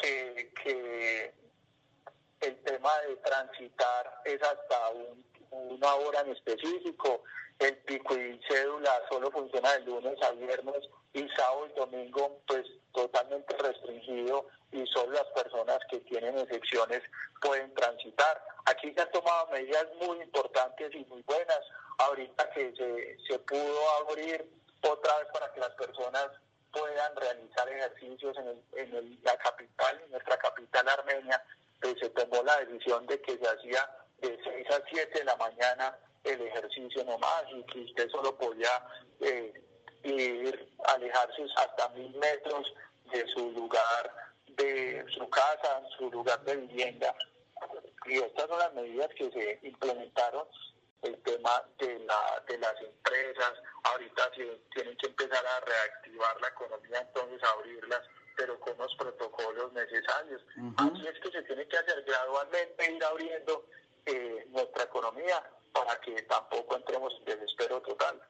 que, 0.00 0.52
que 0.62 1.32
el 2.42 2.56
tema 2.62 2.90
de 3.06 3.16
transitar 3.16 4.20
es 4.24 4.42
hasta 4.42 4.90
una 5.50 5.94
hora 5.94 6.20
en 6.20 6.32
específico. 6.32 7.22
El 7.58 7.76
pico 7.78 8.16
y 8.16 8.40
cédula 8.48 8.90
solo 9.10 9.30
funciona 9.30 9.72
de 9.74 9.80
lunes 9.80 10.20
a 10.22 10.32
viernes 10.32 10.88
y 11.12 11.28
sábado 11.36 11.68
y 11.68 11.78
domingo 11.78 12.40
pues 12.46 12.64
totalmente 12.92 13.56
restringido 13.58 14.46
y 14.72 14.84
solo 14.86 15.12
las 15.12 15.26
personas 15.42 15.78
que 15.90 16.00
tienen 16.00 16.38
excepciones 16.38 17.02
pueden 17.40 17.72
transitar. 17.74 18.42
Aquí 18.64 18.92
se 18.94 19.02
han 19.02 19.10
tomado 19.12 19.48
medidas 19.48 19.86
muy 20.00 20.20
importantes 20.22 20.94
y 20.94 21.04
muy 21.04 21.22
buenas. 21.22 21.60
Ahorita 21.98 22.50
que 22.50 22.74
se, 22.74 23.18
se 23.28 23.38
pudo 23.40 23.90
abrir 24.00 24.44
otra 24.82 25.18
vez 25.18 25.28
para 25.32 25.52
que 25.52 25.60
las 25.60 25.74
personas 25.74 26.28
puedan 26.72 27.14
realizar 27.16 27.68
ejercicios 27.68 28.36
en, 28.38 28.62
en 28.72 29.20
la 29.22 29.36
capital, 29.36 30.00
en 30.04 30.10
nuestra 30.10 30.38
capital 30.38 30.88
armenia, 30.88 31.44
pues 31.82 31.96
se 32.00 32.08
tomó 32.10 32.42
la 32.42 32.58
decisión 32.64 33.06
de 33.06 33.20
que 33.20 33.36
se 33.36 33.48
hacía 33.48 33.90
de 34.18 34.38
6 34.42 34.70
a 34.70 34.82
7 34.88 35.18
de 35.18 35.24
la 35.24 35.36
mañana 35.36 35.98
el 36.24 36.40
ejercicio 36.40 37.04
nomás 37.04 37.44
y 37.52 37.62
que 37.64 37.80
usted 37.80 38.08
solo 38.10 38.36
podía 38.38 38.70
eh, 39.20 39.52
ir, 40.04 40.72
alejarse 40.84 41.44
hasta 41.56 41.88
mil 41.90 42.14
metros 42.16 42.72
de 43.12 43.26
su 43.34 43.50
lugar, 43.50 44.14
de 44.46 45.04
su 45.16 45.28
casa, 45.28 45.82
su 45.98 46.10
lugar 46.10 46.40
de 46.44 46.56
vivienda. 46.56 47.14
Y 48.06 48.18
estas 48.18 48.48
son 48.48 48.58
las 48.58 48.74
medidas 48.74 49.08
que 49.16 49.30
se 49.30 49.58
implementaron 49.66 50.46
el 51.02 51.20
tema 51.22 51.62
de, 51.78 51.98
la, 52.00 52.42
de 52.46 52.58
las 52.58 52.80
empresas, 52.80 53.52
ahorita 53.82 54.30
se 54.36 54.44
tienen 54.72 54.96
que 54.98 55.08
empezar 55.08 55.44
a 55.44 55.60
reactivar 55.60 56.40
la 56.40 56.48
economía, 56.48 57.00
entonces 57.00 57.42
abrirlas, 57.42 58.02
pero 58.36 58.58
con 58.60 58.76
los 58.78 58.94
protocolos 58.96 59.72
necesarios. 59.72 60.42
Así 60.76 61.06
es 61.06 61.20
que 61.20 61.30
se 61.30 61.42
tiene 61.42 61.66
que 61.66 61.76
hacer 61.76 62.04
gradualmente, 62.06 62.92
ir 62.92 63.04
abriendo 63.04 63.66
eh, 64.06 64.46
nuestra 64.50 64.84
economía 64.84 65.42
para 65.72 66.00
que 66.00 66.22
tampoco 66.22 66.76
entremos 66.76 67.14
en 67.18 67.24
desespero 67.24 67.80
total. 67.80 68.20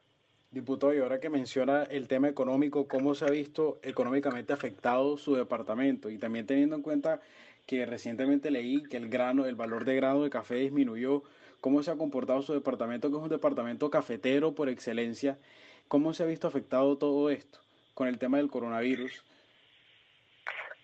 Diputado, 0.51 0.93
y 0.93 0.99
ahora 0.99 1.19
que 1.19 1.29
menciona 1.29 1.83
el 1.83 2.07
tema 2.07 2.27
económico, 2.27 2.87
¿cómo 2.87 3.15
se 3.15 3.25
ha 3.25 3.29
visto 3.29 3.79
económicamente 3.81 4.53
afectado 4.53 5.17
su 5.17 5.35
departamento? 5.35 6.11
Y 6.11 6.19
también 6.19 6.45
teniendo 6.45 6.75
en 6.75 6.83
cuenta 6.83 7.21
que 7.65 7.85
recientemente 7.85 8.51
leí 8.51 8.83
que 8.83 8.97
el 8.97 9.09
grano, 9.09 9.45
el 9.45 9.55
valor 9.55 9.83
de 9.85 9.95
grano 9.95 10.23
de 10.23 10.29
café 10.29 10.55
disminuyó, 10.55 11.23
¿cómo 11.59 11.81
se 11.81 11.91
ha 11.91 11.95
comportado 11.95 12.41
su 12.43 12.53
departamento, 12.53 13.09
que 13.09 13.17
es 13.17 13.23
un 13.23 13.29
departamento 13.29 13.89
cafetero 13.89 14.53
por 14.53 14.69
excelencia? 14.69 15.39
¿Cómo 15.87 16.13
se 16.13 16.23
ha 16.23 16.27
visto 16.27 16.47
afectado 16.47 16.97
todo 16.97 17.29
esto 17.29 17.59
con 17.93 18.07
el 18.07 18.19
tema 18.19 18.37
del 18.37 18.51
coronavirus? 18.51 19.23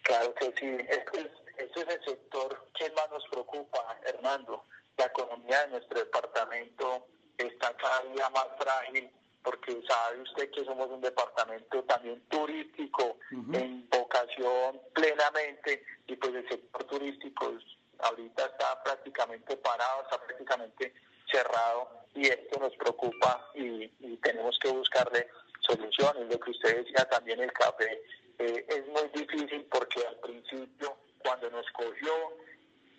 Claro 0.09 0.33
que 0.33 0.51
sí, 0.59 0.75
este, 0.89 1.31
este 1.59 1.81
es 1.81 1.87
el 1.87 2.03
sector 2.03 2.67
que 2.73 2.89
más 2.93 3.11
nos 3.11 3.23
preocupa, 3.27 3.95
Hernando. 4.07 4.65
La 4.97 5.05
economía 5.05 5.61
de 5.61 5.67
nuestro 5.67 5.99
departamento 5.99 7.05
está 7.37 7.77
cada 7.77 8.01
día 8.11 8.27
más 8.31 8.47
frágil 8.57 9.11
porque 9.43 9.79
sabe 9.87 10.21
usted 10.21 10.49
que 10.49 10.65
somos 10.65 10.89
un 10.89 11.01
departamento 11.01 11.83
también 11.83 12.19
turístico 12.27 13.19
en 13.53 13.87
vocación 13.91 14.81
plenamente 14.95 15.85
y 16.07 16.15
pues 16.15 16.33
el 16.33 16.49
sector 16.49 16.83
turístico 16.85 17.53
ahorita 17.99 18.45
está 18.47 18.83
prácticamente 18.83 19.57
parado, 19.57 20.01
está 20.01 20.25
prácticamente 20.25 20.91
cerrado 21.31 21.87
y 22.15 22.29
esto 22.29 22.59
nos 22.59 22.75
preocupa 22.77 23.47
y, 23.53 23.87
tenemos 24.23 24.57
que 24.59 24.71
buscarle 24.71 25.27
soluciones. 25.59 26.27
Lo 26.31 26.39
que 26.39 26.49
usted 26.49 26.83
decía 26.83 27.05
también, 27.05 27.39
el 27.41 27.53
café 27.53 28.01
eh, 28.39 28.65
es 28.67 28.87
muy 28.87 29.07
difícil 29.09 29.65
porque 29.71 30.05
al 30.05 30.15
principio, 30.17 30.97
cuando 31.19 31.49
nos 31.49 31.65
cogió 31.71 32.13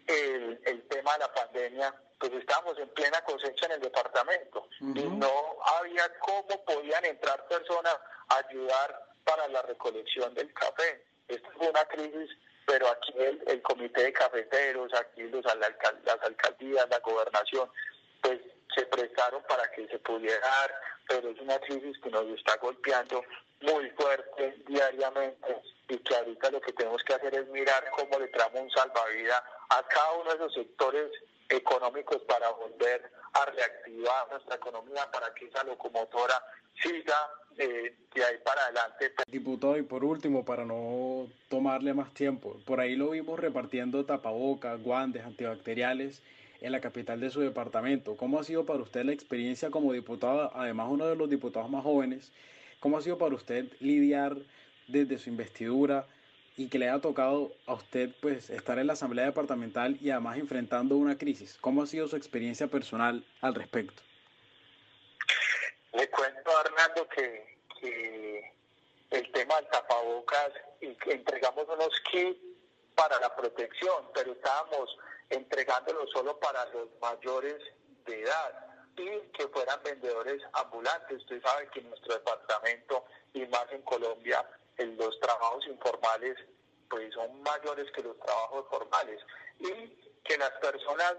el, 0.07 0.61
el 0.65 0.89
tema 0.89 1.13
de 1.15 1.19
la 1.21 1.33
pandemia, 1.33 1.95
pues 2.19 2.33
estábamos 2.33 2.79
en 2.79 2.89
plena 2.91 3.21
cosecha 3.23 3.67
en 3.67 3.73
el 3.73 3.81
departamento 3.81 4.69
y 4.81 4.85
no 4.85 5.57
había 5.79 6.07
cómo 6.19 6.65
podían 6.67 7.05
entrar 7.07 7.47
personas 7.49 7.97
a 8.29 8.37
ayudar 8.49 9.07
para 9.25 9.49
la 9.49 9.63
recolección 9.63 10.35
del 10.35 10.53
café. 10.53 11.03
Esta 11.29 11.51
fue 11.53 11.69
una 11.69 11.85
crisis, 11.87 12.31
pero 12.67 12.89
aquí 12.89 13.15
el, 13.17 13.43
el 13.47 13.63
comité 13.63 14.03
de 14.03 14.13
cafeteros, 14.13 14.93
aquí 14.95 15.23
los, 15.23 15.45
las 15.45 16.23
alcaldías, 16.23 16.87
la 16.91 16.99
gobernación, 16.99 17.71
pues 18.21 18.41
se 18.75 18.85
prestaron 18.87 19.43
para 19.45 19.71
que 19.71 19.87
se 19.89 19.99
pudiera 20.01 20.41
dar, 20.41 20.75
pero 21.09 21.31
es 21.31 21.41
una 21.41 21.59
crisis 21.61 21.97
que 22.03 22.11
nos 22.11 22.27
está 22.39 22.57
golpeando 22.57 23.25
muy 23.63 23.91
fuerte 23.91 24.57
diariamente 24.67 25.63
y 25.89 25.99
que 25.99 26.15
ahorita 26.15 26.51
lo 26.51 26.61
que 26.61 26.73
tenemos 26.73 27.03
que 27.03 27.15
hacer 27.15 27.35
es 27.35 27.49
mirar 27.49 27.85
cómo 27.97 28.19
le 28.19 28.29
traemos 28.29 28.63
un 28.63 28.71
salvavidas 28.71 29.43
a 29.71 29.83
cada 29.89 30.13
uno 30.13 30.31
de 30.31 30.37
esos 30.37 30.55
sectores 30.55 31.11
económicos 31.49 32.23
para 32.23 32.49
volver 32.51 33.11
a 33.33 33.45
reactivar 33.45 34.31
nuestra 34.31 34.57
economía, 34.57 35.11
para 35.13 35.33
que 35.35 35.47
esa 35.47 35.65
locomotora 35.65 36.41
siga 36.81 37.17
eh, 37.59 37.95
de 38.15 38.25
ahí 38.25 38.37
para 38.45 38.63
adelante. 38.63 39.13
Diputado, 39.27 39.77
y 39.77 39.83
por 39.83 40.05
último, 40.05 40.45
para 40.45 40.65
no 40.65 41.29
tomarle 41.49 41.93
más 41.93 42.15
tiempo, 42.15 42.57
por 42.65 42.81
ahí 42.81 42.97
lo 42.97 43.11
vimos 43.11 43.39
repartiendo 43.39 44.05
tapabocas, 44.05 44.81
guantes, 44.83 45.25
antibacteriales 45.25 46.23
en 46.61 46.73
la 46.73 46.81
capital 46.81 47.21
de 47.21 47.31
su 47.31 47.41
departamento. 47.41 48.17
¿Cómo 48.17 48.39
ha 48.39 48.45
sido 48.45 48.65
para 48.65 48.83
usted 48.83 49.05
la 49.05 49.13
experiencia 49.13 49.71
como 49.71 49.93
diputado, 49.93 50.53
además 50.55 50.89
uno 50.91 51.07
de 51.07 51.17
los 51.17 51.29
diputados 51.29 51.71
más 51.71 51.83
jóvenes? 51.83 52.33
¿Cómo 52.81 52.99
ha 52.99 53.03
sido 53.03 53.19
para 53.19 53.35
usted 53.35 53.67
lidiar 53.81 54.37
desde 54.89 55.19
su 55.19 55.31
investidura 55.31 56.07
y 56.57 56.69
que 56.69 56.79
le 56.79 56.89
haya 56.89 57.01
tocado 57.01 57.53
a 57.67 57.75
usted 57.75 58.11
pues 58.21 58.51
estar 58.51 58.79
en 58.79 58.87
la 58.87 58.95
Asamblea 58.95 59.27
Departamental 59.27 59.97
y 60.01 60.11
además 60.11 60.39
enfrentando 60.39 60.97
una 60.97 61.17
crisis. 61.17 61.57
¿Cómo 61.61 61.83
ha 61.83 61.87
sido 61.87 62.09
su 62.09 62.17
experiencia 62.17 62.67
personal 62.67 63.25
al 63.41 63.55
respecto? 63.55 64.03
Le 65.93 66.09
cuento 66.11 66.51
a 66.51 66.61
Hernando 66.61 67.09
que, 67.09 68.51
el 69.11 69.33
tema 69.33 69.57
del 69.57 69.69
tapabocas 69.69 70.51
y 70.81 70.97
entregamos 71.11 71.67
unos 71.67 72.01
kits 72.13 72.39
para 72.95 73.19
la 73.21 73.35
protección, 73.35 74.05
pero 74.15 74.33
estábamos 74.33 74.97
entregándolo 75.31 76.07
solo 76.09 76.39
para 76.39 76.65
los 76.67 76.89
mayores 77.01 77.57
de 78.07 78.21
edad 78.21 78.70
y 79.01 79.21
que 79.33 79.49
fueran 79.49 79.83
vendedores 79.83 80.43
ambulantes. 80.53 81.19
Usted 81.19 81.43
sabe 81.43 81.69
que 81.69 81.81
en 81.81 81.89
nuestro 81.89 82.15
departamento 82.15 83.05
y 83.33 83.47
más 83.47 83.67
en 83.71 83.83
Colombia 83.83 84.45
los 84.79 85.19
trabajos 85.21 85.67
informales 85.67 86.37
pues 86.89 87.15
son 87.15 87.43
mayores 87.43 87.91
que 87.93 88.03
los 88.03 88.19
trabajos 88.19 88.67
formales 88.69 89.21
y 89.59 89.71
que 90.25 90.37
las 90.37 90.51
personas 90.53 91.15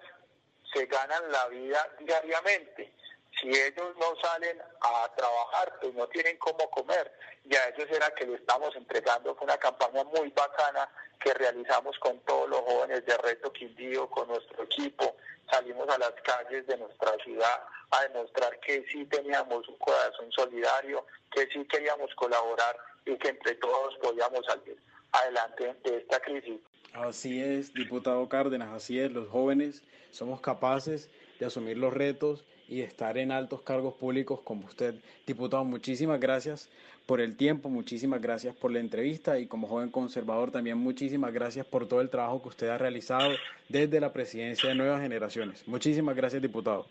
se 0.73 0.85
ganan 0.85 1.31
la 1.31 1.47
vida 1.47 1.89
diariamente. 1.99 2.93
Si 3.39 3.49
ellos 3.49 3.95
no 3.97 4.13
salen 4.21 4.61
a 4.81 5.09
trabajar, 5.15 5.79
pues 5.81 5.93
no 5.93 6.07
tienen 6.09 6.37
cómo 6.37 6.69
comer. 6.69 7.11
Y 7.45 7.55
a 7.55 7.69
ellos 7.69 7.87
era 7.89 8.13
que 8.13 8.27
le 8.27 8.35
estamos 8.35 8.75
entregando. 8.75 9.33
Fue 9.35 9.45
una 9.45 9.57
campaña 9.57 10.03
muy 10.03 10.29
bacana 10.29 10.89
que 11.19 11.33
realizamos 11.33 11.97
con 11.99 12.19
todos 12.21 12.49
los 12.49 12.59
jóvenes 12.59 13.05
de 13.05 13.17
Reto 13.17 13.51
Quindío, 13.51 14.09
con 14.09 14.27
nuestro 14.27 14.63
equipo. 14.63 15.15
Salimos 15.51 15.87
a 15.89 15.97
las 15.97 16.13
calles 16.23 16.65
de 16.65 16.77
nuestra 16.77 17.11
ciudad 17.23 17.61
a 17.91 18.03
demostrar 18.03 18.57
que 18.61 18.85
sí 18.91 19.05
teníamos 19.05 19.67
un 19.67 19.77
corazón 19.77 20.31
solidario, 20.31 21.05
que 21.31 21.45
sí 21.47 21.65
queríamos 21.65 22.09
colaborar 22.15 22.77
y 23.05 23.17
que 23.17 23.29
entre 23.29 23.55
todos 23.55 23.95
podíamos 24.01 24.45
salir 24.45 24.77
adelante 25.11 25.75
de 25.83 25.97
esta 25.97 26.19
crisis. 26.21 26.59
Así 26.93 27.41
es, 27.41 27.73
diputado 27.73 28.27
Cárdenas, 28.29 28.69
así 28.73 28.99
es, 28.99 29.11
los 29.11 29.27
jóvenes 29.29 29.83
somos 30.11 30.41
capaces 30.41 31.09
de 31.39 31.45
asumir 31.45 31.77
los 31.77 31.93
retos 31.93 32.45
y 32.67 32.77
de 32.77 32.83
estar 32.85 33.17
en 33.17 33.31
altos 33.31 33.61
cargos 33.61 33.95
públicos 33.95 34.39
como 34.41 34.67
usted. 34.67 34.95
Diputado, 35.25 35.65
muchísimas 35.65 36.19
gracias 36.19 36.69
por 37.05 37.21
el 37.21 37.35
tiempo, 37.35 37.69
muchísimas 37.69 38.21
gracias 38.21 38.55
por 38.55 38.71
la 38.71 38.79
entrevista 38.79 39.37
y 39.39 39.47
como 39.47 39.67
joven 39.67 39.91
conservador 39.91 40.51
también 40.51 40.77
muchísimas 40.77 41.33
gracias 41.33 41.65
por 41.65 41.87
todo 41.87 42.01
el 42.01 42.09
trabajo 42.09 42.41
que 42.41 42.49
usted 42.49 42.69
ha 42.69 42.77
realizado 42.77 43.29
desde 43.69 43.99
la 43.99 44.13
presidencia 44.13 44.69
de 44.69 44.75
Nuevas 44.75 45.01
Generaciones. 45.01 45.67
Muchísimas 45.67 46.15
gracias, 46.15 46.41
diputado. 46.41 46.85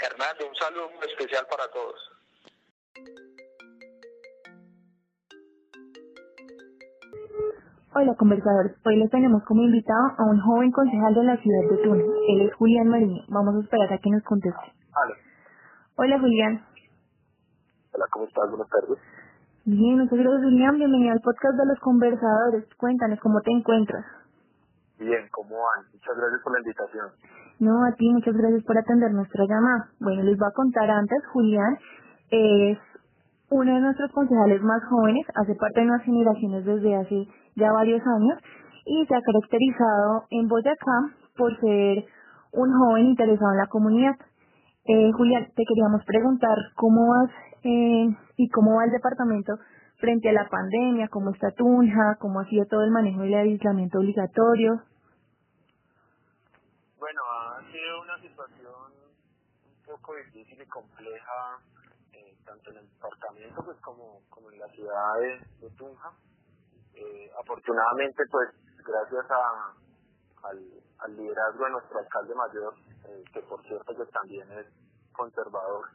Hernando, 0.00 0.48
un 0.48 0.54
saludo 0.54 0.90
muy 0.90 1.06
especial 1.08 1.44
para 1.50 1.68
todos. 1.70 2.18
Hola 7.94 8.14
conversadores, 8.16 8.76
hoy 8.84 8.96
les 8.96 9.10
tenemos 9.10 9.42
como 9.44 9.62
invitado 9.62 10.12
a 10.18 10.24
un 10.24 10.40
joven 10.40 10.70
concejal 10.70 11.14
de 11.14 11.24
la 11.24 11.36
ciudad 11.38 11.70
de 11.70 11.76
Tuna. 11.82 12.04
Él 12.28 12.42
es 12.42 12.54
Julián 12.54 12.86
Mariño. 12.86 13.24
Vamos 13.28 13.56
a 13.56 13.60
esperar 13.60 13.92
a 13.92 13.98
que 13.98 14.10
nos 14.10 14.22
conteste. 14.22 14.72
Hola 15.96 16.20
Julián. 16.20 16.64
¿Cómo 18.10 18.24
estás? 18.26 18.50
Buenas 18.50 18.68
tardes. 18.68 18.98
Bien, 19.64 19.98
muchas 19.98 20.18
gracias 20.18 20.42
Julián. 20.42 20.78
Bienvenido 20.78 21.12
al 21.12 21.20
podcast 21.20 21.56
de 21.56 21.66
los 21.66 21.78
conversadores. 21.80 22.64
Cuéntanos 22.76 23.18
cómo 23.20 23.40
te 23.42 23.52
encuentras. 23.52 24.04
Bien, 24.98 25.28
¿cómo 25.30 25.54
van? 25.54 25.86
Muchas 25.92 26.16
gracias 26.16 26.40
por 26.42 26.52
la 26.52 26.60
invitación. 26.60 27.06
No, 27.60 27.84
a 27.84 27.92
ti 27.92 28.08
muchas 28.12 28.34
gracias 28.34 28.64
por 28.64 28.78
atender 28.78 29.12
nuestra 29.12 29.44
llamada. 29.44 29.90
Bueno, 30.00 30.22
les 30.22 30.38
voy 30.38 30.48
a 30.48 30.54
contar 30.54 30.90
antes, 30.90 31.18
Julián 31.32 31.78
es 32.30 32.78
uno 33.50 33.74
de 33.74 33.80
nuestros 33.80 34.12
concejales 34.12 34.62
más 34.62 34.82
jóvenes, 34.84 35.26
hace 35.34 35.54
parte 35.54 35.80
de 35.80 35.86
nuevas 35.86 36.04
generaciones 36.04 36.64
desde 36.64 36.96
hace 36.96 37.28
ya 37.56 37.72
varios 37.72 38.02
años 38.06 38.38
y 38.84 39.06
se 39.06 39.14
ha 39.14 39.22
caracterizado 39.22 40.24
en 40.30 40.48
Boyacá 40.48 41.12
por 41.36 41.58
ser 41.60 42.04
un 42.52 42.72
joven 42.72 43.06
interesado 43.06 43.52
en 43.52 43.58
la 43.58 43.66
comunidad. 43.66 44.16
Eh, 44.84 45.12
Julián, 45.12 45.46
te 45.54 45.64
queríamos 45.64 46.04
preguntar 46.04 46.56
cómo 46.74 47.08
vas 47.08 47.30
eh, 47.62 48.16
y 48.36 48.48
cómo 48.50 48.76
va 48.76 48.84
el 48.84 48.92
departamento 48.92 49.54
frente 49.98 50.28
a 50.28 50.32
la 50.32 50.48
pandemia, 50.48 51.08
cómo 51.08 51.30
está 51.30 51.50
Tunja, 51.50 52.16
cómo 52.20 52.40
ha 52.40 52.44
sido 52.46 52.66
todo 52.66 52.82
el 52.82 52.90
manejo 52.90 53.22
del 53.22 53.34
aislamiento 53.34 53.98
obligatorio. 53.98 54.82
Bueno, 56.98 57.20
ha 57.22 57.60
sido 57.70 58.02
una 58.02 58.18
situación 58.20 58.92
un 59.64 59.84
poco 59.84 60.14
difícil 60.16 60.60
y 60.60 60.66
compleja, 60.66 61.58
eh, 62.12 62.36
tanto 62.44 62.70
en 62.70 62.78
el 62.78 62.88
departamento 62.88 63.64
pues 63.64 63.78
como, 63.80 64.22
en 64.52 64.58
la 64.58 64.68
ciudad 64.68 65.14
de 65.60 65.70
Tunja. 65.76 66.12
Eh, 66.94 67.30
afortunadamente, 67.40 68.22
pues 68.30 68.48
gracias 68.84 69.30
a, 69.30 69.74
al, 70.48 71.16
liderazgo 71.16 71.64
de 71.64 71.70
nuestro 71.70 71.98
alcalde 71.98 72.34
mayor, 72.34 72.74
eh, 73.04 73.24
que 73.32 73.40
por 73.42 73.62
cierto 73.62 73.94
que 73.94 74.04
también 74.06 74.50
es 74.52 74.66
conservador, 75.12 75.86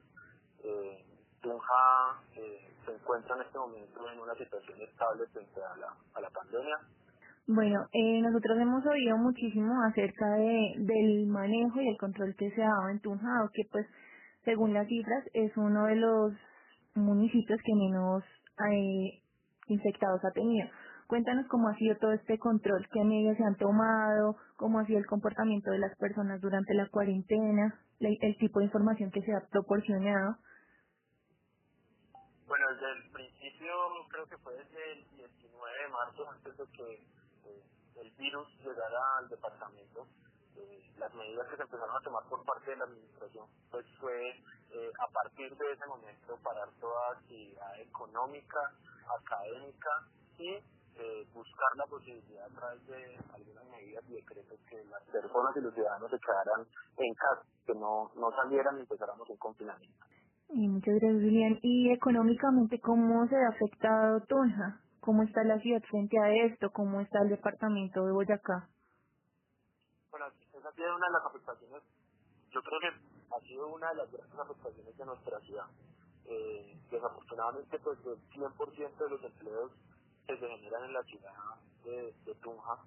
eh, 0.63 1.05
Tunja 1.43 2.23
eh, 2.37 2.71
se 2.85 2.93
encuentra 2.95 3.35
en 3.35 3.41
este 3.41 3.59
momento 3.59 4.09
en 4.09 4.19
una 4.19 4.33
situación 4.35 4.81
estable 4.81 5.27
frente 5.27 5.61
a 5.61 5.75
la, 5.77 5.93
a 6.15 6.21
la 6.21 6.29
pandemia. 6.29 6.77
Bueno, 7.45 7.85
eh, 7.91 8.21
nosotros 8.21 8.57
hemos 8.57 8.85
oído 8.85 9.17
muchísimo 9.17 9.73
acerca 9.83 10.25
de, 10.35 10.75
del 10.77 11.27
manejo 11.27 11.81
y 11.81 11.89
el 11.89 11.97
control 11.97 12.33
que 12.37 12.49
se 12.51 12.63
ha 12.63 12.69
dado 12.69 12.89
en 12.89 13.01
Tunja, 13.01 13.49
que 13.53 13.63
pues 13.69 13.85
según 14.45 14.73
las 14.73 14.87
cifras 14.87 15.25
es 15.33 15.51
uno 15.57 15.85
de 15.85 15.97
los 15.97 16.33
municipios 16.95 17.59
que 17.65 17.75
menos 17.75 18.23
eh, 18.71 19.21
infectados 19.67 20.23
ha 20.23 20.31
tenido. 20.31 20.69
Cuéntanos 21.07 21.45
cómo 21.47 21.67
ha 21.67 21.75
sido 21.75 21.97
todo 21.97 22.13
este 22.13 22.39
control, 22.39 22.87
qué 22.91 23.03
medidas 23.03 23.35
se 23.35 23.43
han 23.43 23.57
tomado, 23.57 24.37
cómo 24.55 24.79
ha 24.79 24.85
sido 24.85 24.99
el 24.99 25.05
comportamiento 25.05 25.69
de 25.71 25.79
las 25.79 25.95
personas 25.97 26.39
durante 26.39 26.73
la 26.73 26.87
cuarentena, 26.87 27.75
el 27.99 28.37
tipo 28.37 28.59
de 28.59 28.65
información 28.65 29.11
que 29.11 29.21
se 29.21 29.33
ha 29.33 29.41
proporcionado. 29.51 30.37
Bueno, 32.47 32.67
desde 32.73 32.91
el 32.91 33.11
principio, 33.11 33.73
creo 34.09 34.25
que 34.27 34.37
fue 34.37 34.53
desde 34.53 34.91
el 34.93 35.07
19 35.15 35.83
de 35.83 35.87
marzo, 35.89 36.29
antes 36.29 36.57
de 36.57 36.65
que 36.67 36.93
eh, 37.45 37.63
el 37.95 38.11
virus 38.11 38.47
llegara 38.59 39.17
al 39.19 39.29
departamento, 39.29 40.07
eh, 40.55 40.93
las 40.97 41.13
medidas 41.13 41.47
que 41.47 41.55
se 41.55 41.63
empezaron 41.63 41.95
a 41.95 42.01
tomar 42.01 42.23
por 42.29 42.43
parte 42.45 42.71
de 42.71 42.77
la 42.77 42.83
administración, 42.85 43.47
pues 43.71 43.85
fue 43.99 44.29
eh, 44.71 44.91
a 44.99 45.07
partir 45.07 45.55
de 45.55 45.71
ese 45.71 45.85
momento 45.87 46.37
parar 46.43 46.69
toda 46.79 47.11
actividad 47.13 47.79
económica, 47.79 48.71
académica 49.19 49.89
y 50.37 50.49
eh, 50.95 51.27
buscar 51.33 51.75
la 51.75 51.85
posibilidad 51.85 52.45
a 52.45 52.55
través 52.55 52.85
de 52.87 53.19
algunas 53.33 53.65
medidas 53.65 54.03
y 54.09 54.13
decretos 54.13 54.59
que 54.69 54.83
las 54.85 55.01
personas 55.03 55.55
y 55.57 55.61
los 55.61 55.73
ciudadanos 55.73 56.11
se 56.11 56.19
quedaran 56.19 56.67
en 56.97 57.13
casa, 57.15 57.43
que 57.65 57.73
no, 57.73 58.11
no 58.15 58.31
salieran 58.35 58.77
y 58.77 58.81
empezáramos 58.81 59.27
un 59.29 59.37
confinamiento. 59.37 60.05
Y 60.49 60.67
muchas 60.67 60.95
gracias, 60.95 61.21
Julián. 61.23 61.59
¿Y 61.61 61.91
económicamente 61.91 62.79
cómo 62.79 63.27
se 63.27 63.35
ha 63.35 63.49
afectado 63.49 64.21
Tunja? 64.27 64.81
¿Cómo 64.99 65.23
está 65.23 65.43
la 65.43 65.59
ciudad 65.59 65.81
frente 65.89 66.17
a 66.19 66.29
esto? 66.45 66.71
¿Cómo 66.71 67.01
está 67.01 67.21
el 67.23 67.29
departamento 67.29 68.05
de 68.05 68.11
Boyacá? 68.13 68.69
ha 70.65 70.71
sido 70.71 70.95
una 70.95 71.07
de 71.07 71.13
las 71.13 71.25
afectaciones, 71.25 71.83
yo 72.51 72.61
creo 72.61 72.79
que 72.79 73.35
ha 73.35 73.39
sido 73.41 73.67
una 73.67 73.89
de 73.89 73.95
las 73.95 74.11
grandes 74.11 74.39
afectaciones 74.39 74.97
de 74.97 75.05
nuestra 75.05 75.39
ciudad. 75.41 75.65
Eh, 76.25 76.79
desafortunadamente, 76.89 77.79
pues 77.79 77.99
el 78.05 78.17
100% 78.29 78.97
de 78.97 79.09
los 79.09 79.23
empleos 79.23 79.71
que 80.25 80.37
se 80.37 80.47
generan 80.47 80.85
en 80.85 80.93
la 80.93 81.03
ciudad 81.03 81.33
de, 81.83 82.13
de 82.25 82.35
Tunja, 82.35 82.79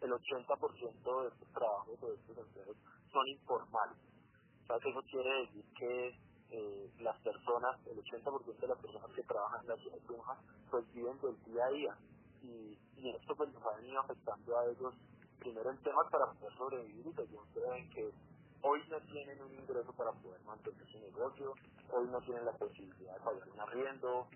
el 0.00 0.10
80% 0.10 1.22
de 1.22 1.28
estos 1.28 1.52
trabajos 1.52 2.02
o 2.02 2.08
de 2.08 2.14
estos 2.14 2.38
empleos 2.38 2.76
son 3.12 3.28
informales. 3.28 3.98
O 4.64 4.66
sea, 4.66 4.76
eso 4.76 5.02
quiere 5.10 5.40
decir 5.42 5.64
que 5.78 6.18
eh, 6.50 6.90
las 7.00 7.18
personas, 7.20 7.78
el 7.86 8.02
80% 8.02 8.58
de 8.58 8.68
las 8.68 8.78
personas 8.78 9.10
que 9.14 9.22
trabajan 9.22 9.60
en 9.62 9.68
la 9.68 9.76
ciudad 9.76 9.96
de 9.96 10.06
Tunja, 10.06 10.36
pues 10.70 10.92
viven 10.92 11.18
del 11.20 11.36
día 11.44 11.64
a 11.64 11.70
día. 11.70 11.96
Y, 12.42 12.78
y 12.96 13.10
esto 13.10 13.34
pues 13.36 13.52
nos 13.52 13.62
ha 13.64 13.76
venido 13.76 14.00
afectando 14.00 14.58
a 14.58 14.66
ellos, 14.66 14.94
primero 15.38 15.70
en 15.70 15.78
temas 15.78 16.06
para 16.10 16.32
poder 16.32 16.52
sobrevivir 16.56 17.06
y 17.06 17.12
segundo 17.12 17.74
en 17.74 17.90
que 17.90 18.10
hoy 18.62 18.80
no 18.90 19.00
tienen 19.00 19.42
un 19.42 19.52
ingreso 19.54 19.92
para 19.92 20.12
poder 20.12 20.42
mantener 20.44 20.86
su 20.86 20.98
negocio, 20.98 21.54
hoy 21.92 22.08
no 22.08 22.20
tienen 22.20 22.44
la 22.44 22.52
posibilidad 22.52 23.14
de 23.14 23.20
pagar 23.20 23.48
un 23.48 23.60
arriendo, 23.60 24.26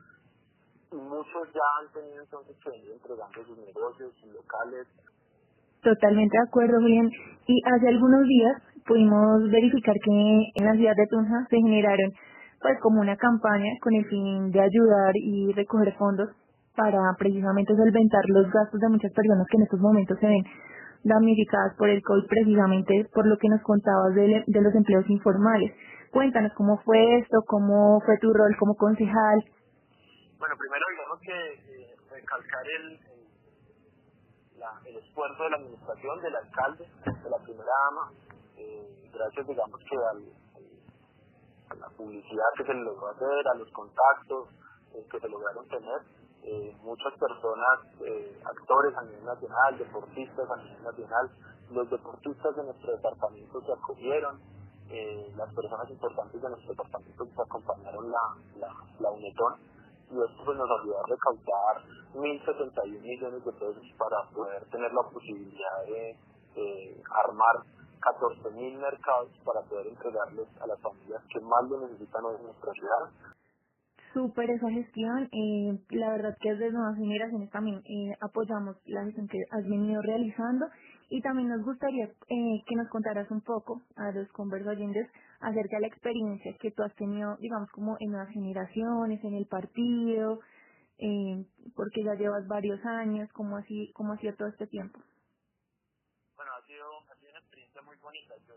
y 0.92 0.96
muchos 0.96 1.52
ya 1.52 1.66
han 1.80 1.92
tenido 1.92 2.22
entonces 2.22 2.56
que 2.62 2.70
venir 2.70 2.90
entregando 2.92 3.44
sus 3.44 3.58
negocios, 3.58 4.14
sus 4.20 4.32
locales. 4.32 4.86
Totalmente 5.82 6.36
de 6.36 6.48
acuerdo, 6.48 6.80
Julián. 6.80 7.10
Y 7.46 7.60
hace 7.66 7.88
algunos 7.88 8.22
días 8.26 8.62
pudimos 8.86 9.50
verificar 9.50 9.94
que 10.02 10.10
en 10.54 10.64
la 10.64 10.74
ciudad 10.74 10.94
de 10.96 11.06
Tunja 11.06 11.46
se 11.48 11.56
generaron 11.56 12.12
pues 12.60 12.78
como 12.80 13.00
una 13.00 13.16
campaña 13.16 13.72
con 13.80 13.94
el 13.94 14.04
fin 14.06 14.50
de 14.50 14.60
ayudar 14.60 15.12
y 15.16 15.52
recoger 15.52 15.94
fondos 15.94 16.30
para 16.76 16.98
precisamente 17.18 17.74
solventar 17.76 18.22
los 18.28 18.50
gastos 18.50 18.80
de 18.80 18.88
muchas 18.88 19.12
personas 19.12 19.46
que 19.50 19.56
en 19.56 19.62
estos 19.62 19.80
momentos 19.80 20.18
se 20.18 20.26
ven 20.26 20.44
damnificadas 21.04 21.76
por 21.76 21.88
el 21.88 22.02
COVID 22.02 22.26
precisamente 22.26 23.06
por 23.12 23.26
lo 23.26 23.36
que 23.36 23.48
nos 23.48 23.62
contabas 23.62 24.14
de, 24.14 24.44
de 24.46 24.60
los 24.62 24.74
empleos 24.74 25.04
informales. 25.08 25.72
Cuéntanos 26.10 26.52
cómo 26.54 26.78
fue 26.84 27.18
esto, 27.18 27.42
cómo 27.46 28.00
fue 28.06 28.16
tu 28.18 28.32
rol 28.32 28.56
como 28.58 28.74
concejal. 28.76 29.44
Bueno, 30.38 30.54
primero 30.58 30.84
digamos 30.90 31.20
que 31.20 31.32
eh, 31.32 31.96
recalcar 32.10 32.64
el, 32.78 32.98
el, 34.86 34.96
esfuerzo 34.96 35.44
de 35.44 35.50
la 35.50 35.56
administración, 35.56 36.22
del 36.22 36.36
alcalde, 36.36 36.84
de 37.04 37.30
la 37.30 37.38
primera 37.44 37.72
dama, 37.84 38.12
gracias 39.14 39.46
digamos 39.46 39.80
que 39.80 39.96
al, 39.96 40.24
a 41.70 41.74
la 41.74 41.88
publicidad 41.96 42.44
que 42.56 42.64
se 42.64 42.74
logró 42.74 43.08
hacer, 43.08 43.48
a 43.48 43.54
los 43.54 43.70
contactos 43.72 44.48
eh, 44.94 45.06
que 45.10 45.20
se 45.20 45.28
lograron 45.28 45.66
tener, 45.68 46.00
eh, 46.46 46.76
muchas 46.82 47.12
personas, 47.18 47.80
eh, 48.04 48.38
actores 48.44 48.94
a 48.98 49.02
nivel 49.02 49.24
nacional, 49.24 49.78
deportistas 49.78 50.50
a 50.50 50.56
nivel 50.62 50.82
nacional, 50.82 51.30
los 51.70 51.88
deportistas 51.88 52.54
de 52.56 52.64
nuestro 52.64 52.92
departamento 52.92 53.62
se 53.62 53.72
acogieron, 53.72 54.38
eh, 54.90 55.32
las 55.36 55.52
personas 55.54 55.88
importantes 55.88 56.42
de 56.42 56.48
nuestro 56.50 56.68
departamento 56.68 57.24
que 57.24 57.42
acompañaron 57.42 58.10
la, 58.10 58.36
la, 58.58 58.68
la 59.00 59.10
UNETON 59.10 59.54
y 60.10 60.20
esto 60.20 60.44
pues, 60.44 60.58
nos 60.58 60.68
ayudó 60.82 61.00
a 61.00 61.06
recaudar 61.08 61.82
1.071 62.12 63.00
millones 63.00 63.42
de 63.42 63.52
pesos 63.52 63.94
para 63.96 64.28
poder 64.34 64.62
tener 64.66 64.92
la 64.92 65.02
posibilidad 65.10 65.86
de 65.86 66.18
armar 67.24 67.64
14.000 68.04 68.78
mercados 68.78 69.30
para 69.44 69.62
poder 69.62 69.86
entregarles 69.86 70.48
a 70.60 70.66
las 70.66 70.80
familias 70.80 71.22
que 71.32 71.40
más 71.40 71.64
lo 71.68 71.80
necesitan 71.86 72.24
hoy 72.24 72.36
en 72.36 72.44
nuestra 72.44 72.72
ciudad 72.72 73.34
súper 74.14 74.48
esa 74.48 74.70
gestión. 74.70 75.28
Eh, 75.32 75.76
la 75.90 76.10
verdad 76.10 76.36
que 76.40 76.50
desde 76.50 76.70
Nuevas 76.70 76.96
Generaciones 76.96 77.50
también 77.50 77.82
eh, 77.84 78.16
apoyamos 78.20 78.76
la 78.86 79.04
gestión 79.04 79.26
que 79.26 79.38
has 79.50 79.64
venido 79.64 80.00
realizando 80.02 80.66
y 81.10 81.20
también 81.20 81.48
nos 81.48 81.62
gustaría 81.62 82.06
eh, 82.06 82.62
que 82.66 82.76
nos 82.76 82.88
contaras 82.88 83.30
un 83.30 83.42
poco 83.42 83.82
a 83.96 84.10
los 84.12 84.28
conversadores 84.32 85.10
acerca 85.40 85.76
de 85.76 85.82
la 85.82 85.88
experiencia 85.88 86.56
que 86.58 86.70
tú 86.70 86.82
has 86.82 86.94
tenido, 86.94 87.36
digamos, 87.38 87.70
como 87.72 87.96
en 88.00 88.10
Nuevas 88.10 88.30
Generaciones, 88.30 89.22
en 89.22 89.34
el 89.34 89.46
partido, 89.46 90.40
eh, 90.98 91.44
porque 91.76 92.02
ya 92.02 92.14
llevas 92.14 92.46
varios 92.46 92.82
años, 92.84 93.28
¿cómo, 93.32 93.56
así, 93.56 93.92
cómo 93.94 94.12
ha 94.12 94.18
sido 94.18 94.34
todo 94.36 94.48
este 94.48 94.66
tiempo? 94.66 95.00
Bueno, 96.36 96.52
ha 96.58 96.66
sido, 96.66 96.84
ha 97.10 97.14
sido 97.16 97.30
una 97.30 97.40
Yo, 98.14 98.54